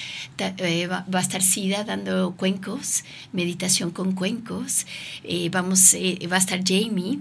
[0.59, 4.87] Eh, va, a estar Sida dando cuencos, meditación con cuencos.
[5.25, 7.19] Eh, vamos, eh, va a estar Jamie,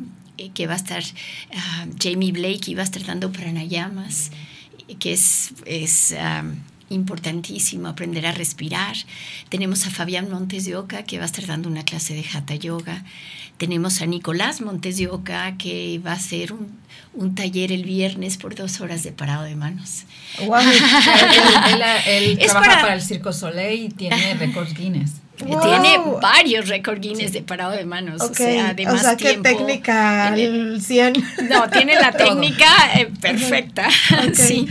[0.54, 1.04] que va a estar
[1.56, 4.32] ah, Jamie Blake y va a estar dando pranayamas,
[5.00, 6.44] que es, es ah,
[6.90, 8.98] importantísimo aprender a respirar.
[9.48, 12.56] Tenemos a Fabián Montes de Oca, que va a estar dando una clase de Hatha
[12.56, 13.06] Yoga.
[13.58, 16.83] Tenemos a Nicolás Montes de Oca, que va a hacer un,
[17.14, 20.04] un taller el viernes por dos horas de parado de manos.
[20.46, 20.62] Guau.
[20.64, 22.94] Él, él- él trabaja para- para...
[22.96, 25.12] el Circo Soleil y tiene récords Guinness.
[25.46, 25.62] Wow.
[25.62, 28.22] Tiene varios récord Guinness de parado de manos.
[28.22, 29.44] Ok, O sea, de más qué tiempo.
[29.44, 31.14] técnica el- al 100.
[31.50, 33.88] No, tiene la técnica eh, perfecta.
[34.28, 34.34] Ok.
[34.36, 34.68] Sí.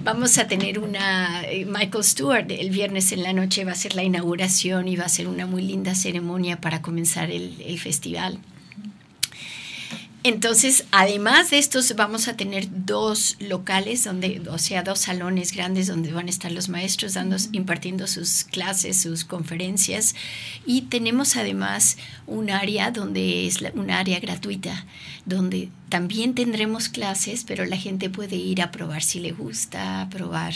[0.00, 1.42] Vamos a tener una.
[1.44, 5.04] eh, Michael Stewart el viernes en la noche va a ser la inauguración y va
[5.04, 8.38] a ser una muy linda ceremonia para comenzar el, el festival.
[10.22, 15.86] Entonces, además de estos, vamos a tener dos locales, donde, o sea, dos salones grandes
[15.86, 20.16] donde van a estar los maestros dando, impartiendo sus clases, sus conferencias.
[20.66, 24.84] Y tenemos además un área donde es la- un área gratuita,
[25.26, 30.08] donde también tendremos clases, pero la gente puede ir a probar si le gusta, a
[30.10, 30.54] probar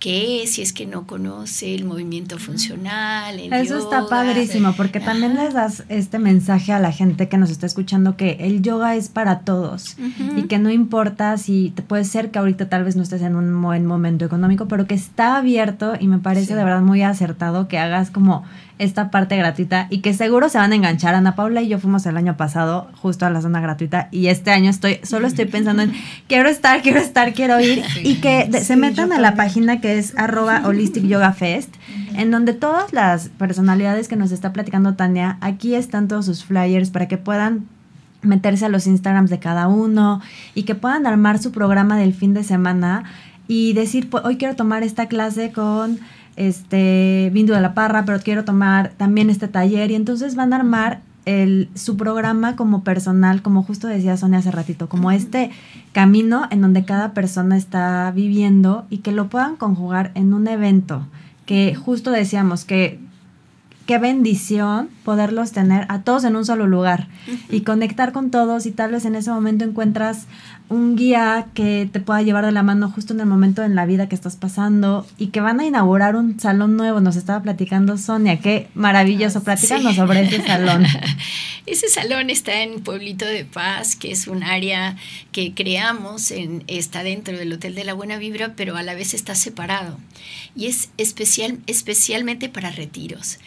[0.00, 3.38] qué es, si es que no conoce el movimiento funcional.
[3.38, 7.50] el Eso está padrísimo porque también les das este mensaje a la gente que nos
[7.50, 9.96] está escuchando que el yoga es para todos
[10.36, 13.36] y que no importa si te puede ser que ahorita tal vez no estés en
[13.36, 16.54] un buen momento económico, pero que está abierto y me parece Sí.
[16.54, 18.42] de verdad muy acertado que hagas como
[18.80, 21.14] esta parte gratuita y que seguro se van a enganchar.
[21.14, 24.50] Ana Paula y yo fuimos el año pasado justo a la zona gratuita y este
[24.50, 25.92] año estoy solo estoy pensando en
[26.28, 28.00] quiero estar, quiero estar, quiero ir Sí.
[28.04, 31.72] y que de- se metan a la página que es arroba holistic yoga fest
[32.16, 36.90] en donde todas las personalidades que nos está platicando Tania, aquí están todos sus flyers
[36.90, 37.66] para que puedan
[38.22, 40.20] meterse a los Instagrams de cada uno
[40.54, 43.04] y que puedan armar su programa del fin de semana
[43.48, 45.98] y decir, pues, hoy quiero tomar esta clase con
[46.36, 49.90] este Bindu de la Parra, pero quiero tomar también este taller.
[49.90, 54.50] Y entonces van a armar el, su programa como personal, como justo decía Sonia hace
[54.50, 55.50] ratito, como este
[55.92, 61.06] camino en donde cada persona está viviendo y que lo puedan conjugar en un evento
[61.50, 63.00] que justo decíamos que
[63.84, 67.08] qué bendición poderlos tener a todos en un solo lugar
[67.48, 70.28] y conectar con todos y tal vez en ese momento encuentras
[70.70, 73.86] un guía que te pueda llevar de la mano justo en el momento en la
[73.86, 77.00] vida que estás pasando y que van a inaugurar un salón nuevo.
[77.00, 79.42] Nos estaba platicando Sonia, qué maravilloso.
[79.42, 80.86] Platícanos sobre ese salón.
[81.66, 84.96] ese salón está en Pueblito de Paz, que es un área
[85.32, 89.12] que creamos, en, está dentro del Hotel de la Buena Vibra, pero a la vez
[89.12, 89.98] está separado.
[90.54, 93.40] Y es especial, especialmente para retiros,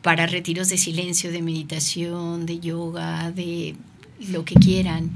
[0.00, 3.74] para retiros de silencio, de meditación, de yoga, de
[4.30, 5.10] lo que quieran.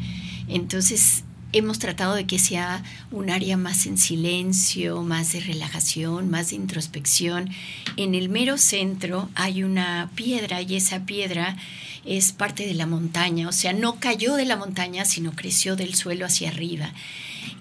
[0.49, 6.51] Entonces, hemos tratado de que sea un área más en silencio, más de relajación, más
[6.51, 7.51] de introspección.
[7.97, 11.57] En el mero centro hay una piedra y esa piedra
[12.05, 15.95] es parte de la montaña, o sea, no cayó de la montaña, sino creció del
[15.95, 16.93] suelo hacia arriba.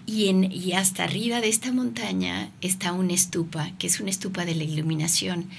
[0.06, 4.46] Y, en, y hasta arriba de esta montaña está una estupa, que es una estupa
[4.46, 5.50] de la iluminación.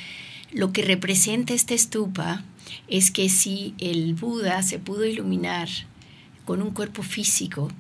[0.53, 2.45] Lo que representa esta estupa
[2.87, 5.69] es que si el Buda se pudo iluminar
[6.45, 7.71] con un cuerpo físico,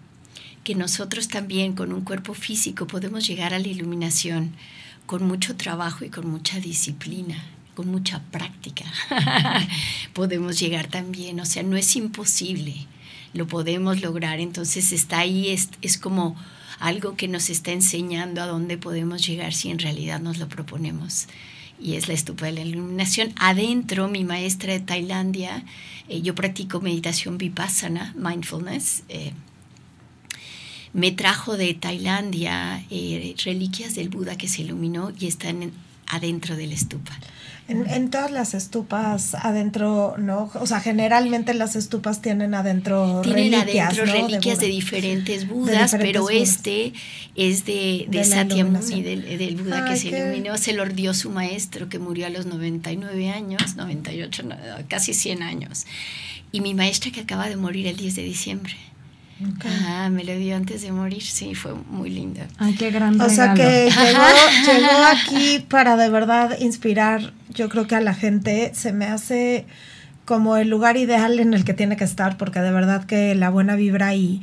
[0.66, 4.50] que nosotros también con un cuerpo físico podemos llegar a la iluminación
[5.06, 7.40] con mucho trabajo y con mucha disciplina,
[7.76, 8.84] con mucha práctica.
[10.12, 12.74] podemos llegar también, o sea, no es imposible,
[13.32, 16.34] lo podemos lograr, entonces está ahí, es, es como
[16.80, 21.28] algo que nos está enseñando a dónde podemos llegar si en realidad nos lo proponemos
[21.80, 23.32] y es la estupa de la iluminación.
[23.36, 25.62] Adentro, mi maestra de Tailandia,
[26.08, 29.32] eh, yo practico meditación vipassana, mindfulness, eh,
[30.96, 35.70] me trajo de Tailandia eh, reliquias del Buda que se iluminó y están
[36.06, 37.12] adentro de la estupa.
[37.68, 40.50] En, todas las estupas adentro, ¿no?
[40.54, 43.92] O sea, generalmente las estupas tienen adentro tienen reliquias.
[43.92, 46.92] adentro reliquias de, diferentes Budas, pero este
[47.34, 50.56] es de, de, Satyamuni, del, Buda que se iluminó.
[50.56, 54.44] Se lo dio su maestro que murió a los 99 años, 98,
[54.88, 55.86] casi 100 años.
[56.52, 58.76] Y mi maestra que acaba de morir el 10 de diciembre.
[59.86, 62.40] Ah, me lo dio antes de morir, sí, fue muy lindo.
[62.58, 64.24] Ay, qué gran O sea que llegó,
[64.66, 68.72] llegó aquí para de verdad inspirar, yo creo que a la gente.
[68.74, 69.66] Se me hace
[70.24, 73.50] como el lugar ideal en el que tiene que estar, porque de verdad que la
[73.50, 74.42] buena vibra y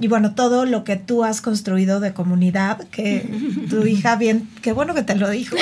[0.00, 3.28] y bueno, todo lo que tú has construido de comunidad, que
[3.70, 5.56] tu hija bien, qué bueno que te lo dijo.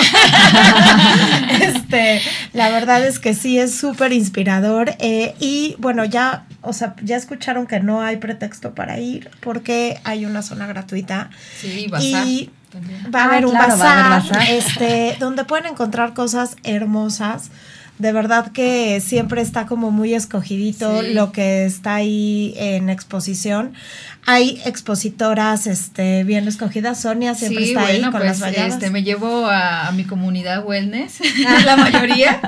[1.61, 2.23] este,
[2.55, 4.95] la verdad es que sí es súper inspirador.
[5.01, 10.01] Eh, y bueno, ya, o sea, ya escucharon que no hay pretexto para ir porque
[10.05, 11.29] hay una zona gratuita.
[11.61, 12.51] Sí, Y
[13.14, 17.51] va a haber un bazar, este, donde pueden encontrar cosas hermosas
[17.98, 23.74] de verdad que siempre está como muy escogidito lo que está ahí en exposición.
[24.24, 27.00] Hay expositoras este, bien escogidas.
[27.00, 31.18] Sonia siempre está ahí con las pues, este, me llevo a, mi comunidad wellness,
[31.64, 32.40] la mayoría.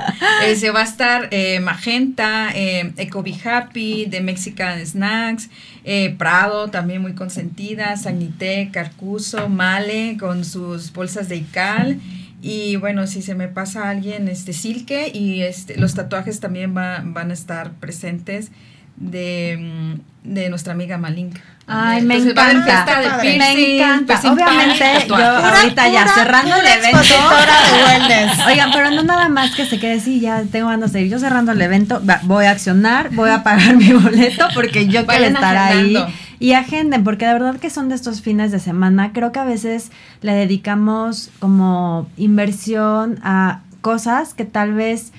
[0.45, 5.49] Eh, se va a estar eh, Magenta, eh, Eco Be Happy, The Mexican Snacks,
[5.83, 11.99] eh, Prado, también muy consentida, Sanité, Carcuso, Male, con sus bolsas de Ical.
[12.47, 17.31] Y bueno, si se me pasa alguien, este Silke y este, los tatuajes también van
[17.31, 18.51] a estar presentes
[18.97, 21.41] de, mm, de nuestra amiga Malinka.
[21.65, 22.85] Ay, me encanta.
[23.23, 24.21] me encanta.
[24.31, 26.99] Obviamente, yo ahorita ya cerrando el evento.
[26.99, 31.09] De Oigan, pero no nada más que se quede así, ya tengo ganas de ir.
[31.09, 35.25] Yo cerrando el evento, voy a accionar, voy a pagar mi boleto porque yo quiero
[35.25, 35.97] estar ahí.
[36.39, 39.13] Y agenden, porque de verdad que son de estos fines de semana.
[39.13, 45.11] Creo que a veces le dedicamos como inversión a cosas que tal vez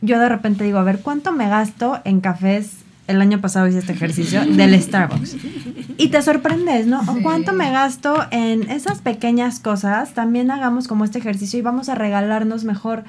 [0.00, 3.78] yo de repente digo, a ver, ¿cuánto me gasto en cafés el año pasado hice
[3.78, 5.36] este ejercicio del Starbucks.
[5.98, 7.00] Y te sorprendes, ¿no?
[7.22, 10.14] ¿Cuánto me gasto en esas pequeñas cosas?
[10.14, 13.04] También hagamos como este ejercicio y vamos a regalarnos mejor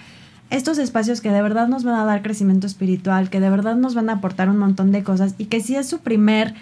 [0.50, 3.96] estos espacios que de verdad nos van a dar crecimiento espiritual, que de verdad nos
[3.96, 6.54] van a aportar un montón de cosas y que si es su primer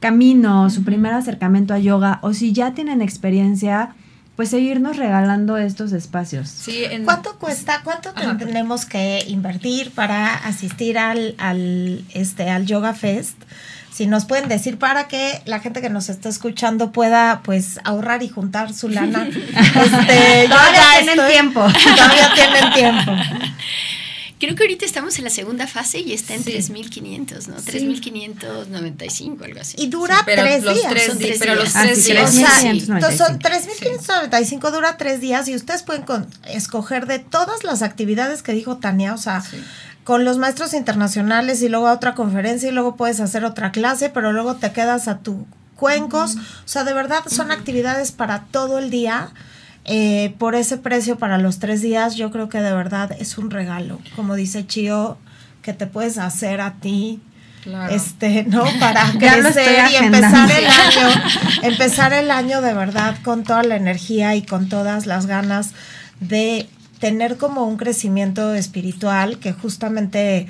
[0.00, 3.94] camino, su primer acercamiento a yoga o si ya tienen experiencia,
[4.34, 6.48] pues seguirnos regalando estos espacios.
[6.48, 13.36] Sí, ¿Cuánto cuesta, cuánto tenemos que invertir para asistir al, al, este, al Yoga Fest?
[13.92, 18.22] Si nos pueden decir para que la gente que nos está escuchando pueda pues ahorrar
[18.22, 19.28] y juntar su lana.
[19.28, 21.60] este, todavía tienen tiempo.
[21.60, 23.12] Todavía tienen tiempo.
[24.40, 27.56] Creo que ahorita estamos en la segunda fase y está en 3.500, ¿no?
[27.58, 29.76] 3.595, algo así.
[29.78, 31.02] Y dura tres días.
[31.04, 32.24] son tres pero los ah, tres días.
[33.18, 36.06] son 3.595, dura tres días y ustedes pueden
[36.48, 39.44] escoger de todas las actividades que dijo Tania, o sea,
[40.04, 44.08] con los maestros internacionales y luego a otra conferencia y luego puedes hacer otra clase,
[44.08, 45.46] pero luego te quedas a tu
[45.76, 46.36] cuencos.
[46.36, 49.32] O sea, de verdad son actividades para todo el día
[49.90, 53.50] eh, por ese precio para los tres días, yo creo que de verdad es un
[53.50, 53.98] regalo.
[54.16, 55.18] Como dice Chio,
[55.62, 57.20] que te puedes hacer a ti
[57.62, 57.94] Claro.
[57.94, 58.64] este, ¿no?
[58.80, 61.22] Para crecer y empezar el año,
[61.62, 65.72] empezar el año de verdad con toda la energía y con todas las ganas
[66.20, 66.66] de
[67.00, 70.46] tener como un crecimiento espiritual que justamente,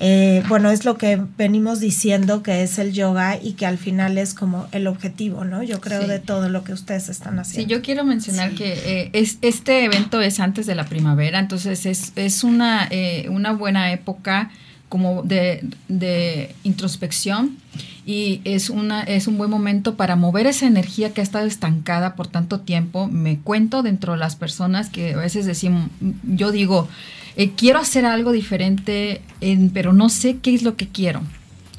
[0.00, 4.16] eh, bueno, es lo que venimos diciendo que es el yoga y que al final
[4.16, 5.62] es como el objetivo, ¿no?
[5.62, 6.08] Yo creo Sí.
[6.08, 7.74] de todo lo que ustedes están Sí, haciendo.
[7.74, 12.12] yo quiero mencionar que eh, es, este evento es antes de la primavera, entonces es,
[12.14, 14.50] es una, eh, una buena época
[14.88, 17.56] como de, de introspección
[18.06, 22.14] y es, una, es un buen momento para mover esa energía que ha estado estancada
[22.14, 23.06] por tanto tiempo.
[23.06, 25.90] Me cuento dentro de las personas que a veces decimos,
[26.24, 26.88] yo digo,
[27.38, 31.22] eh, quiero hacer algo diferente, en- pero no sé qué es lo que quiero.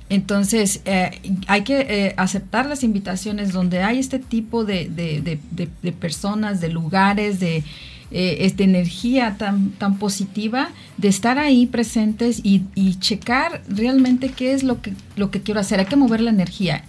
[0.09, 1.11] Entonces, eh,
[1.45, 6.69] hay que eh, aceptar las invitaciones donde hay este tipo de, de- de- personas, de
[6.69, 7.63] lugares, de
[8.11, 14.63] esta energía tan, tan positiva, de estar ahí presentes y, y checar realmente qué es
[14.63, 15.79] lo que, lo que quiero hacer.
[15.79, 16.83] Hay que mover la energía.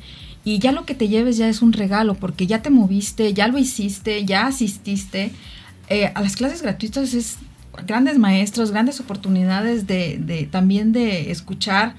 [0.47, 3.49] Y ya lo que te lleves ya es un regalo, porque ya te moviste, ya
[3.49, 5.33] lo hiciste, ya asististe.
[6.15, 7.37] A las clases gratuitas es
[7.87, 11.95] grandes maestros, grandes oportunidades de, de también de escuchar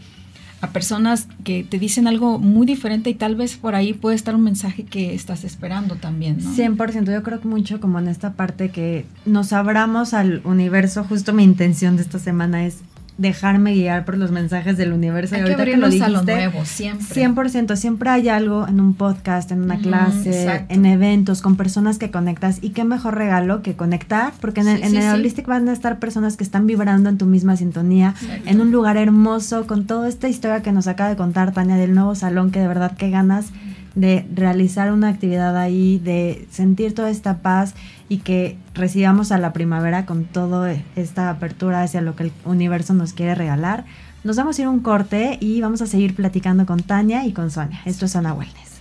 [0.62, 4.36] a personas que te dicen algo muy diferente y tal vez por ahí puede estar
[4.36, 6.52] un mensaje que estás esperando también, ¿no?
[6.52, 11.34] 100%, yo creo que mucho como en esta parte que nos abramos al universo, justo
[11.34, 12.78] mi intención de esta semana es
[13.22, 15.36] dejarme guiar por los mensajes del universo.
[15.36, 17.28] Hay y que ahorita que lo abrirnos a lo dijiste, nuevo, siempre.
[17.28, 20.74] 100%, siempre hay algo en un podcast, en una clase, exacto.
[20.74, 22.58] en eventos, con personas que conectas.
[22.62, 25.10] Y qué mejor regalo que conectar, porque en el, en sí, el sí.
[25.10, 28.50] Holistic van a estar personas que están vibrando en tu misma sintonía, Exacto.
[28.50, 31.94] en un lugar hermoso, con toda esta historia que nos acaba de contar Tania del
[31.94, 33.52] nuevo salón, que de verdad qué ganas
[33.96, 37.74] de realizar una actividad ahí, de sentir toda esta paz
[38.10, 42.94] y que recibamos a la primavera con toda esta apertura hacia lo que el universo
[42.94, 43.86] nos quiere regalar.
[44.24, 47.34] Nos vamos a ir a un corte y vamos a seguir platicando con Tania y
[47.34, 47.82] con Sonia.
[47.86, 48.72] Esto es Zona Wellness.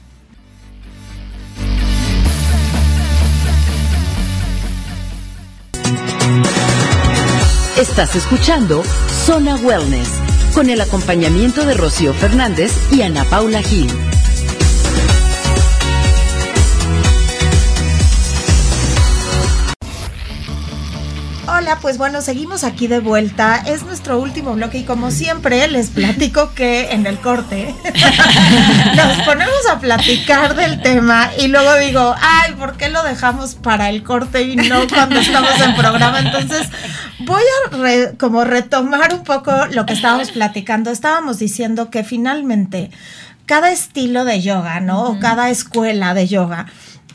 [7.79, 8.83] Estás escuchando
[9.25, 10.11] Zona Wellness
[10.55, 13.89] con el acompañamiento de Rocío Fernández y Ana Paula Gil.
[21.53, 23.57] Hola, pues bueno, seguimos aquí de vuelta.
[23.67, 27.75] Es nuestro último bloque y como siempre les platico que en el corte
[28.97, 33.91] nos ponemos a platicar del tema y luego digo, ay, ¿por qué lo dejamos para
[33.91, 36.21] el corte y no cuando estamos en programa?
[36.21, 36.69] Entonces
[37.21, 40.91] voy a re- como retomar un poco lo que estábamos platicando.
[40.91, 42.91] Estábamos diciendo que finalmente
[43.47, 45.03] cada estilo de yoga, ¿no?
[45.07, 46.67] O cada escuela de yoga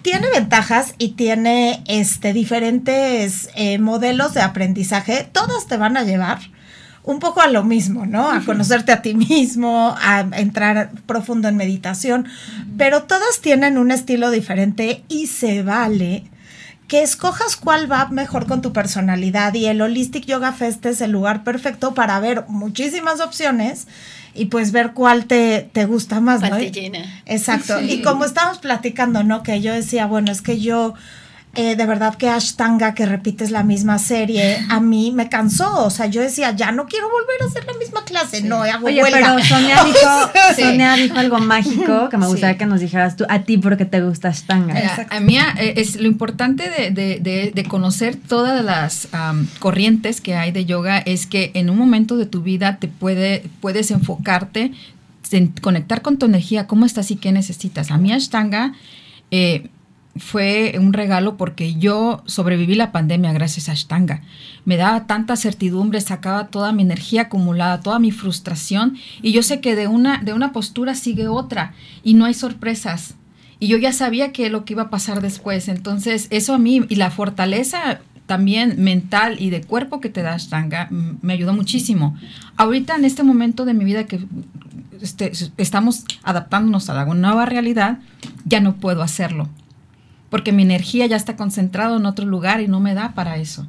[0.05, 5.27] tiene ventajas y tiene este diferentes eh, modelos de aprendizaje.
[5.31, 6.41] Todas te van a llevar
[7.03, 8.29] un poco a lo mismo, ¿no?
[8.29, 12.27] A conocerte a ti mismo, a entrar profundo en meditación,
[12.77, 16.25] pero todas tienen un estilo diferente y se vale
[16.87, 21.09] que escojas cuál va mejor con tu personalidad y el Holistic Yoga Fest es el
[21.09, 23.87] lugar perfecto para ver muchísimas opciones
[24.35, 26.59] y pues ver cuál te, te gusta más, ¿no?
[26.59, 27.23] Llena.
[27.25, 27.79] Exacto.
[27.79, 27.93] Sí.
[27.93, 29.43] Y como estábamos platicando, ¿no?
[29.43, 30.93] Que yo decía, bueno, es que yo,
[31.55, 35.85] eh, de verdad que Ashtanga, que repites la misma serie, a mí me cansó.
[35.85, 38.41] O sea, yo decía, ya no quiero volver a hacer la misma clase.
[38.43, 39.19] No, hago Oye, huelga.
[39.35, 39.97] pero Sonia dijo,
[40.55, 40.61] Sí.
[40.63, 42.59] Sonia dijo algo mágico que me gustaría Sí.
[42.59, 44.73] que nos dijeras tú, a ti porque te gusta Ashtanga.
[44.73, 45.15] Mira, Exacto.
[45.15, 50.21] a mí eh, es lo importante de, de- de- de conocer todas las am, corrientes
[50.21, 53.91] que hay de yoga es que en un momento de tu vida te puede puedes
[53.91, 54.71] enfocarte
[55.31, 57.89] en conectar con tu energía, cómo estás y qué necesitas.
[57.91, 58.73] A mí Ashtanga
[59.31, 59.69] eh,
[60.17, 64.21] fue un regalo porque yo sobreviví la pandemia gracias a Ashtanga.
[64.63, 69.59] Me daba tanta certidumbre, sacaba toda mi energía acumulada, toda mi frustración y yo sé
[69.59, 73.15] que de una, de una postura sigue otra y no hay sorpresas.
[73.59, 75.69] Y yo ya sabía que lo que iba a pasar después.
[75.69, 80.33] Entonces, eso a mí y la fortaleza también mental y de cuerpo que te da
[80.33, 82.17] Ashtanga me ayudó muchísimo.
[82.55, 84.25] Ahorita en este momento de mi vida que
[85.01, 87.99] este, estamos adaptándonos a la nueva realidad,
[88.45, 89.49] ya no puedo hacerlo
[90.29, 93.65] porque mi energía ya está concentrada en otro lugar y no me da para eso.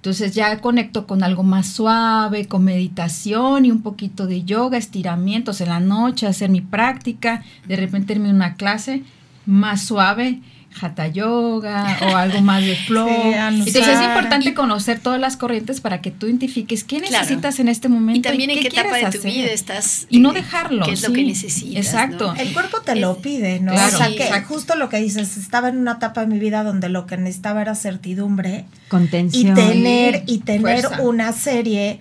[0.00, 5.60] Entonces ya conecto con algo más suave, con meditación y un poquito de yoga, estiramientos
[5.60, 9.02] en la noche, hacer mi práctica, de repente irme a una clase
[9.44, 10.40] más suave,
[10.80, 13.08] hatha yoga o algo más de flow.
[13.08, 17.12] Sí, Entonces es importante conocer todas las corrientes para que tú identifiques qué Claro.
[17.24, 19.32] necesitas en este momento Y también en qué qué etapa de quieres tu hacer.
[19.32, 20.06] vida estás.
[20.10, 21.14] Y no eh, dejarlo, ¿Qué es lo sí.
[21.14, 21.84] que necesitas?
[21.86, 22.34] Exacto.
[22.34, 22.40] ¿no?
[22.40, 23.72] El cuerpo te lo pide, ¿no?
[23.72, 23.94] Claro.
[23.94, 24.54] o sea, Sí, que exacto.
[24.54, 27.62] justo lo que dices, estaba en una etapa de mi vida donde lo que necesitaba
[27.62, 29.54] era certidumbre y Contención.
[29.54, 31.02] tener y tener fuerza.
[31.02, 32.00] una serie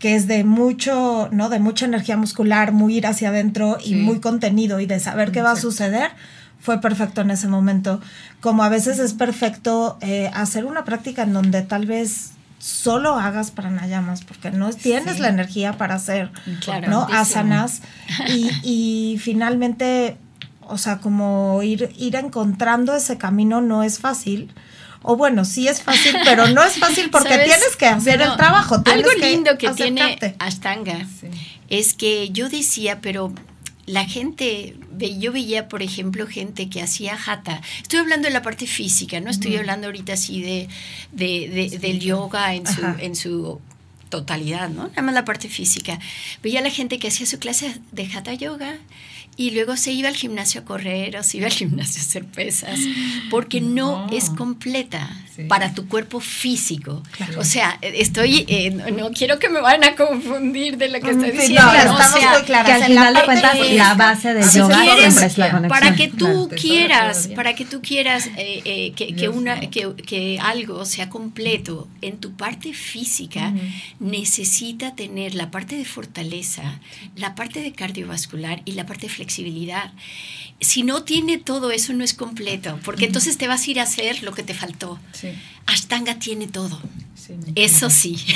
[0.00, 1.48] que es de mucho, ¿no?
[1.48, 3.94] De mucha energía muscular, muy ir hacia adentro y Sí.
[3.96, 6.10] muy contenido y de saber qué va a suceder,
[6.60, 8.00] fue perfecto en ese momento.
[8.40, 13.50] Como a veces es perfecto eh, hacer una práctica en donde tal vez solo hagas
[13.52, 15.22] pranayamas, porque no tienes Sí.
[15.22, 16.30] la energía para hacer,
[16.60, 16.88] Claro.
[16.90, 17.02] ¿no?
[17.12, 17.82] Asanas.
[18.28, 18.50] Y,
[19.14, 20.16] y finalmente,
[20.62, 24.52] o sea, como ir, ir encontrando ese camino no es fácil.
[25.02, 27.44] O bueno, sí es fácil, pero no es fácil porque ¿Sabes?
[27.46, 28.82] tienes que hacer el trabajo.
[28.92, 30.18] Algo lindo que tiene.
[30.40, 31.28] Ashtanga Sí.
[31.70, 33.32] es que yo decía, pero
[33.88, 37.60] la gente, ve- yo veía, por ejemplo, gente que hacía jata.
[37.82, 40.68] Estoy hablando de la parte física, no estoy hablando ahorita así de,
[41.12, 43.60] de- de- del yoga en su, en su
[44.08, 44.88] totalidad, ¿no?
[44.88, 45.98] Nada más la parte física.
[46.42, 48.76] Veía la gente que hacía su clase de hatha yoga
[49.36, 52.24] y luego se iba al gimnasio a correr o se iba al gimnasio a hacer
[52.24, 52.78] pesas,
[53.30, 54.12] porque no, No.
[54.16, 55.44] es completa Sí.
[55.44, 57.00] para tu cuerpo físico.
[57.12, 57.38] Claro.
[57.40, 61.10] O sea, estoy, eh, no, no quiero que me vayan a confundir de lo que
[61.12, 61.62] estoy Sí, diciendo.
[61.62, 62.66] no, o estamos sea, muy claras.
[62.66, 65.50] Que al final de cuentas de- la base del si yoga quieres, siempre es la
[65.52, 65.68] conexión.
[65.80, 70.40] para que tú quieras, para que tú quieras eh, eh, que, que una, que, que
[70.42, 73.52] algo sea completo en tu parte física,
[74.00, 76.80] necesita tener la parte de fortaleza,
[77.14, 79.92] la parte de cardiovascular y la parte de flexibilidad.
[80.60, 83.82] Si no tiene todo eso, no es completo, porque entonces te vas a ir a
[83.84, 84.98] hacer lo que te faltó.
[85.12, 85.28] Sí,
[85.66, 86.80] Ashtanga tiene todo.
[87.14, 88.16] sí, Eso sí.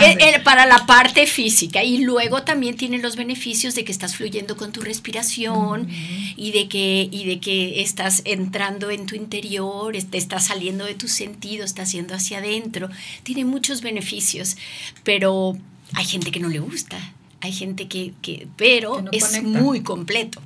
[0.00, 4.16] Eh, eh, para la parte física y luego también tiene los beneficios de que estás
[4.16, 5.88] fluyendo con tu respiración
[6.36, 10.94] y de que y de que estás entrando en tu interior, te estás saliendo de
[10.94, 12.88] tus sentidos, estás yendo hacia adentro.
[13.22, 14.56] Tiene muchos beneficios,
[15.04, 15.56] pero
[15.94, 16.96] hay gente que no le gusta,
[17.40, 19.60] hay gente que, que pero Que no es conecta.
[19.60, 20.40] muy completo.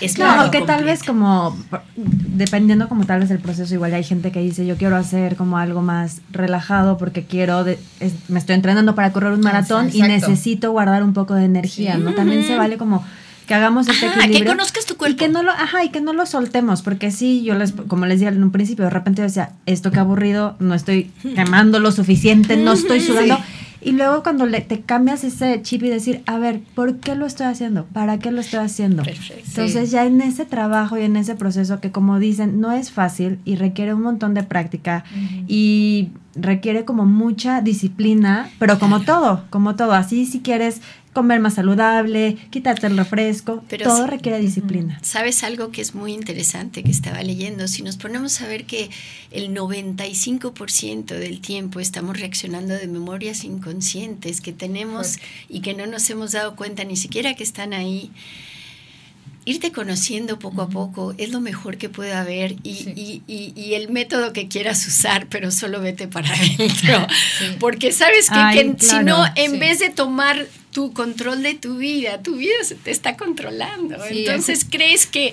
[0.00, 1.56] Es Claro, muy que tal vez como,
[1.96, 5.58] dependiendo como tal vez el proceso, igual hay gente que dice, yo quiero hacer como
[5.58, 10.02] algo más relajado porque quiero, de- es- me estoy entrenando para correr un maratón y
[10.02, 12.14] necesito guardar un poco de energía, ¿no?
[12.14, 13.04] También se vale como
[13.46, 14.52] que hagamos este Ajá, que equilibrio.
[14.52, 15.16] conozcas tu Y cuerpo.
[15.16, 18.20] que no lo, ajá, y que no lo soltemos, porque sí, yo les, como les
[18.20, 21.90] dije en un principio, de repente yo decía, esto que aburrido, no estoy quemando lo
[21.90, 23.38] suficiente, no estoy sudando.
[23.80, 27.26] Y luego cuando le, te cambias ese chip y decir, a ver, ¿por qué lo
[27.26, 27.84] estoy haciendo?
[27.86, 29.02] ¿Para qué lo estoy haciendo?
[29.02, 29.44] Perfecto.
[29.46, 33.38] Entonces ya en ese trabajo y en ese proceso que como dicen, no es fácil
[33.44, 35.04] y requiere un montón de práctica
[35.46, 40.80] y requiere como mucha disciplina, pero como todo, como todo, así si quieres
[41.18, 45.00] comer más saludable, quitarte el refresco, Pero todo requiere disciplina.
[45.02, 47.66] ¿Sabes algo que es muy interesante que estaba leyendo?
[47.66, 48.88] Si nos ponemos a ver que
[49.32, 56.08] el 95% del tiempo estamos reaccionando de memorias inconscientes que tenemos y que no nos
[56.08, 58.12] hemos dado cuenta ni siquiera que están ahí,
[59.48, 62.92] irte conociendo poco a poco es lo mejor que puede haber y, Sí.
[62.96, 67.06] y- y- y el método que quieras usar, pero solo vete para adentro.
[67.58, 69.58] Porque sabes que, Ay, que si no, claro, en sí.
[69.58, 73.96] vez de tomar tu control de tu vida, tu vida se te está controlando.
[74.08, 75.32] Sí, Entonces crees que,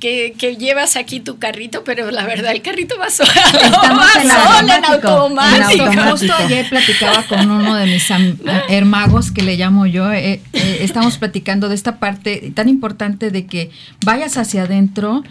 [0.00, 3.28] que, que llevas aquí tu carrito, pero la verdad el carrito va solo,
[3.62, 6.10] Estamos va en solo, en automático, en automático.
[6.12, 8.38] Justo ayer platicaba con uno de mis am-
[8.68, 13.44] hermagos que le llamo yo, eh, eh, estamos platicando de esta parte tan importante de
[13.46, 13.55] que
[14.04, 15.22] vayas hacia adentro,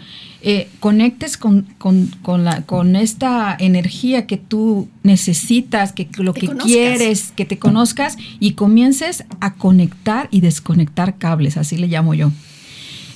[0.42, 6.40] eh, conectes con, con, con, la, con esta energía que tú necesitas, que lo Te
[6.40, 6.70] que conozcas.
[6.70, 12.30] quieres, que te conozcas y comiences a conectar y desconectar cables, así le llamo yo.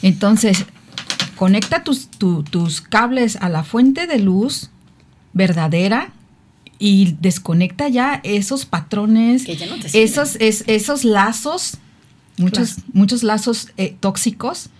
[0.02, 0.64] Entonces,
[1.36, 4.70] conecta tus, tu- tus cables a la fuente de luz
[5.32, 6.12] verdadera
[6.78, 10.08] y desconecta ya esos patrones, Que ya no te sirven.
[10.08, 11.76] esos, es- esos lazos,
[12.38, 14.70] muchos, muchos lazos eh, tóxicos.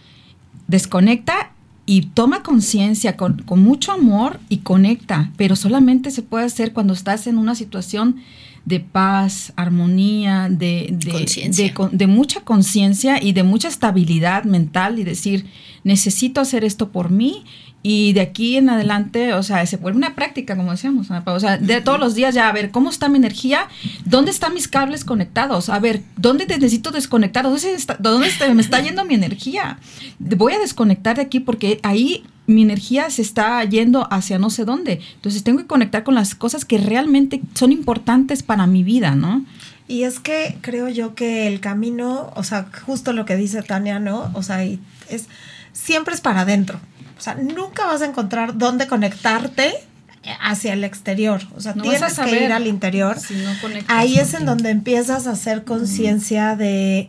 [0.70, 1.52] Desconecta
[1.84, 6.92] y toma conciencia con, con mucho amor y conecta, pero solamente se puede hacer cuando
[6.92, 8.16] estás en una situación
[8.64, 15.04] de paz, armonía, de, de, de de mucha conciencia y de mucha estabilidad mental y
[15.04, 15.46] decir,
[15.82, 17.44] necesito hacer esto por mí
[17.82, 21.56] y de aquí en adelante, o sea, se vuelve una práctica, como decíamos, o sea,
[21.56, 23.68] de todos los días ya, a ver, ¿cómo está mi energía?
[24.04, 25.70] ¿Dónde están mis cables conectados?
[25.70, 27.44] A ver, ¿dónde te necesito desconectar?
[27.44, 29.78] ¿Dónde, está- dónde está- me está yendo mi energía?
[30.18, 34.64] Voy a desconectar de aquí porque ahí mi energía se está yendo hacia no sé
[34.66, 35.00] dónde.
[35.14, 39.44] Entonces tengo que conectar con las cosas que realmente son importantes para mi vida, ¿no?
[39.88, 43.98] Y es que creo yo que el camino, o sea, justo lo que dice Tania,
[44.00, 44.30] ¿no?
[44.34, 44.80] O sea, es
[45.72, 46.78] siempre es para adentro.
[47.20, 49.74] O sea, nunca vas a encontrar dónde conectarte
[50.40, 51.42] hacia el exterior.
[51.54, 53.20] O sea, No tienes que ir al interior.
[53.20, 57.08] si no conectas Ahí es en donde empiezas a hacer conciencia de,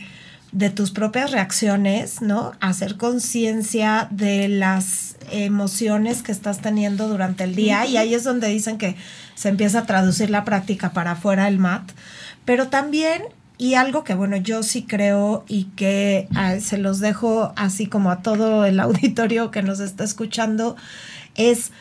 [0.51, 2.51] de tus propias reacciones, ¿no?
[2.59, 7.85] Hacer conciencia de las emociones que estás teniendo durante el día.
[7.85, 8.97] Y ahí es donde dicen que
[9.35, 11.89] se empieza a traducir la práctica para afuera del mat.
[12.43, 13.21] Pero también
[13.61, 18.09] y algo que, bueno, yo sí creo y que ah, se los dejo así como
[18.09, 20.75] a todo el auditorio que nos está escuchando,
[21.35, 21.71] es,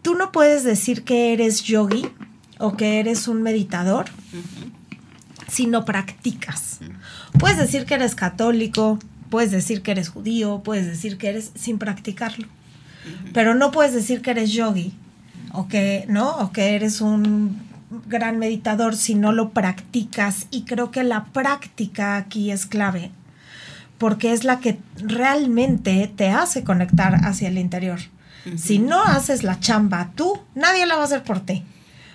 [0.00, 2.08] tú no puedes decir que eres yogi
[2.58, 4.06] o que eres un meditador
[5.46, 6.78] si no practicas.
[7.38, 11.76] Puedes decir que eres católico, puedes decir que eres judío, puedes decir que eres sin
[11.76, 12.48] practicarlo,
[13.34, 14.94] pero no puedes decir que eres yogi
[15.52, 16.30] o que, ¿no?
[16.38, 17.60] O que eres un
[18.06, 23.12] gran meditador si no lo practicas y creo que la práctica aquí es clave
[23.98, 28.00] porque es la que realmente te hace conectar hacia el interior.
[28.56, 31.64] Si no haces la chamba tú, nadie la va a hacer por ti.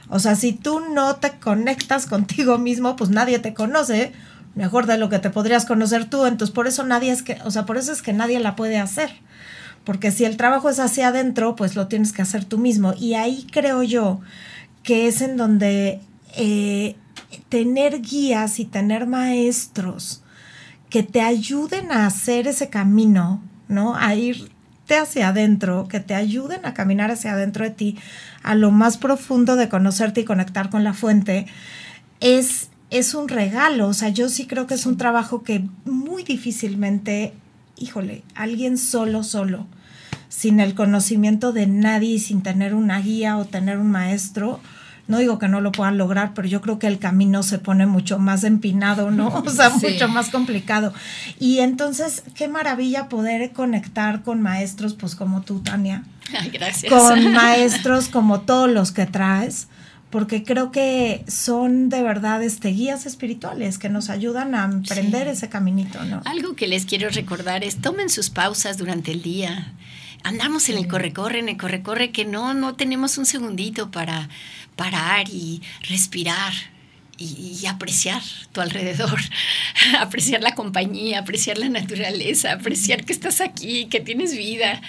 [0.08, 4.14] O sea, si tú no te conectas contigo mismo, pues nadie te conoce
[4.56, 6.26] mejor de lo que te podrías conocer tú.
[6.26, 8.78] Entonces, por eso nadie es que, o sea, por eso es que nadie la puede
[8.78, 9.12] hacer.
[9.84, 12.94] Porque si el trabajo es hacia adentro, pues lo tienes que hacer tú mismo.
[12.98, 14.22] Y ahí creo yo
[14.84, 16.00] que es en donde
[16.36, 16.96] eh,
[17.50, 20.24] tener guías y tener maestros
[20.90, 23.96] que te ayuden a hacer ese camino, ¿no?
[23.96, 27.98] A irte hacia adentro, que te ayuden a caminar hacia adentro de ti,
[28.44, 31.48] a lo más profundo de conocerte y conectar con la fuente,
[32.20, 33.88] es, es un regalo.
[33.88, 37.34] O sea, yo sí creo que es un trabajo que muy difícilmente,
[37.78, 39.68] híjole, alguien solo, solo,
[40.32, 44.62] sin el conocimiento de nadie sin tener una guía o tener un maestro,
[45.10, 47.86] no digo que no lo puedan lograr, pero yo creo que el camino se pone
[47.86, 49.28] mucho más empinado, ¿no?
[49.46, 50.94] O sea, mucho más complicado.
[51.38, 56.06] Y entonces, qué maravilla poder conectar con maestros, pues como tú, Tania.
[56.54, 56.90] gracias.
[56.90, 59.68] Con maestros como todos los que traes
[60.12, 65.48] porque creo que son de verdad este, guías espirituales que nos ayudan a emprender ese
[65.48, 66.22] caminito, ¿no?
[66.26, 69.74] Algo que les quiero recordar es tomen sus pausas durante el día
[70.24, 74.30] andamos en el corre-corre, en el corre-corre, que no, no tenemos un segundito para
[74.76, 76.54] parar y respirar.
[77.24, 79.20] Y, apreciar tu alrededor,
[80.00, 84.82] apreciar la compañía, apreciar la naturaleza, apreciar que estás aquí, que tienes vida.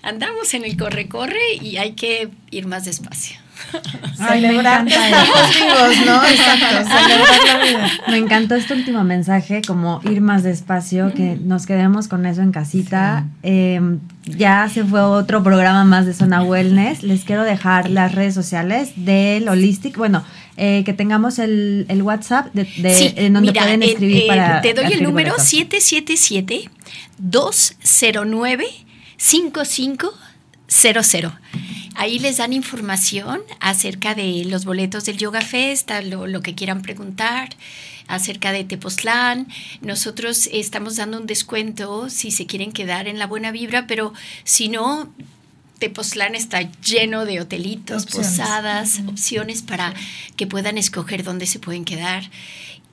[0.00, 3.43] Andamos en el corre-corre y hay que ir más despacio.
[4.16, 6.24] celebrar que estamos vivos, ¿no?
[6.28, 7.90] Exacto, celebrar la vida.
[8.08, 12.52] Me encantó este último mensaje, como ir más despacio, que nos quedemos con eso en
[12.52, 13.26] casita.
[13.42, 17.02] Em, ya se fue otro programa más de Zona Wellness.
[17.02, 19.96] Les quiero dejar las redes sociales del Holistic.
[19.96, 20.24] Bueno,
[20.56, 22.66] eh, que tengamos el, WhatsApp de,
[23.16, 24.60] en donde pueden escribir eh, para.
[24.60, 26.70] Te doy el número 777
[27.18, 28.66] 209
[29.16, 30.14] 5500
[31.94, 36.82] Ahí les dan información acerca de los boletos del Yoga Fest, lo, lo que quieran
[36.82, 37.50] preguntar
[38.06, 39.48] acerca de Tepoztlán.
[39.80, 44.12] Nosotros estamos dando un descuento si se quieren quedar en la buena vibra, pero
[44.44, 45.12] si no,
[45.78, 49.94] Tepoztlán está lleno de hotelitos, posadas, opciones para
[50.36, 52.24] que puedan escoger dónde se pueden quedar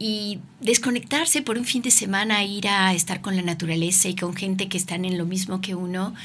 [0.04, 4.36] y desconectarse por un fin de semana, ir a estar con la naturaleza y con
[4.36, 6.16] gente que están en lo mismo que uno,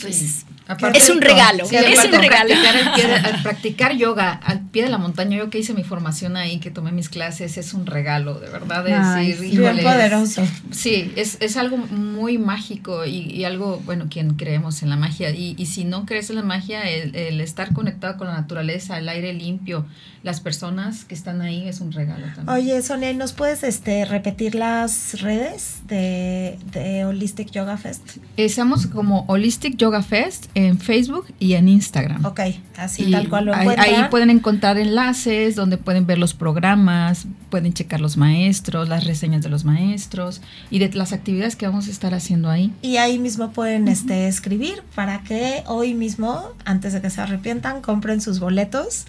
[0.00, 0.46] pues
[0.94, 2.54] es un regalo, es un regalo.
[2.62, 6.70] Practicar, practicar, yoga al pie de la montaña, yo que hice mi formación ahí, que
[6.70, 8.86] tomé mis clases, es un regalo, de verdad.
[9.22, 10.42] Es decir, poderoso.
[10.70, 15.30] sí, es, es, algo muy mágico y, algo, bueno, quien creemos en la magia.
[15.30, 18.96] Y, y si no crees en la magia, el, el, estar conectado con la naturaleza,
[18.98, 19.86] el aire limpio,
[20.22, 22.48] las personas que están ahí, es un regalo también.
[22.48, 28.18] Oye, Sonia, ¿nos puedes este, repetir las redes de, de Holistic Yoga Fest?
[28.36, 32.24] Estamos como Holistic Yoga Fest en Facebook y en Instagram.
[32.24, 32.40] Ok,
[32.76, 37.72] así tal cual lo ahí, ahí, pueden encontrar enlaces donde pueden ver los programas, pueden
[37.72, 40.40] checar los maestros, las reseñas de los maestros
[40.70, 42.72] y de las actividades que vamos a estar haciendo ahí.
[42.82, 47.80] Y ahí mismo pueden este, escribir para que hoy mismo, antes de que se arrepientan,
[47.82, 49.06] compren sus boletos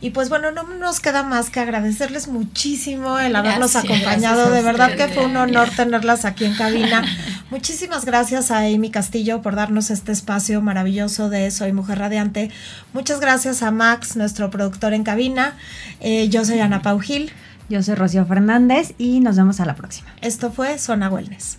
[0.00, 4.50] y pues bueno, no nos queda más que agradecerles muchísimo el habernos acompañado.
[4.50, 7.04] De verdad que fue un honor tenerlas aquí en cabina.
[7.50, 12.50] Muchísimas gracias a Amy Castillo por darnos este espacio maravilloso de Soy Mujer Radiante.
[12.94, 15.56] Muchas gracias a Max, nuestro productor en cabina.
[16.00, 17.30] Eh, yo soy Ana Pau Gil.
[17.68, 20.12] Yo soy Rocío Fernández y nos vemos a la próxima.
[20.22, 21.58] Esto fue Zona Wellness.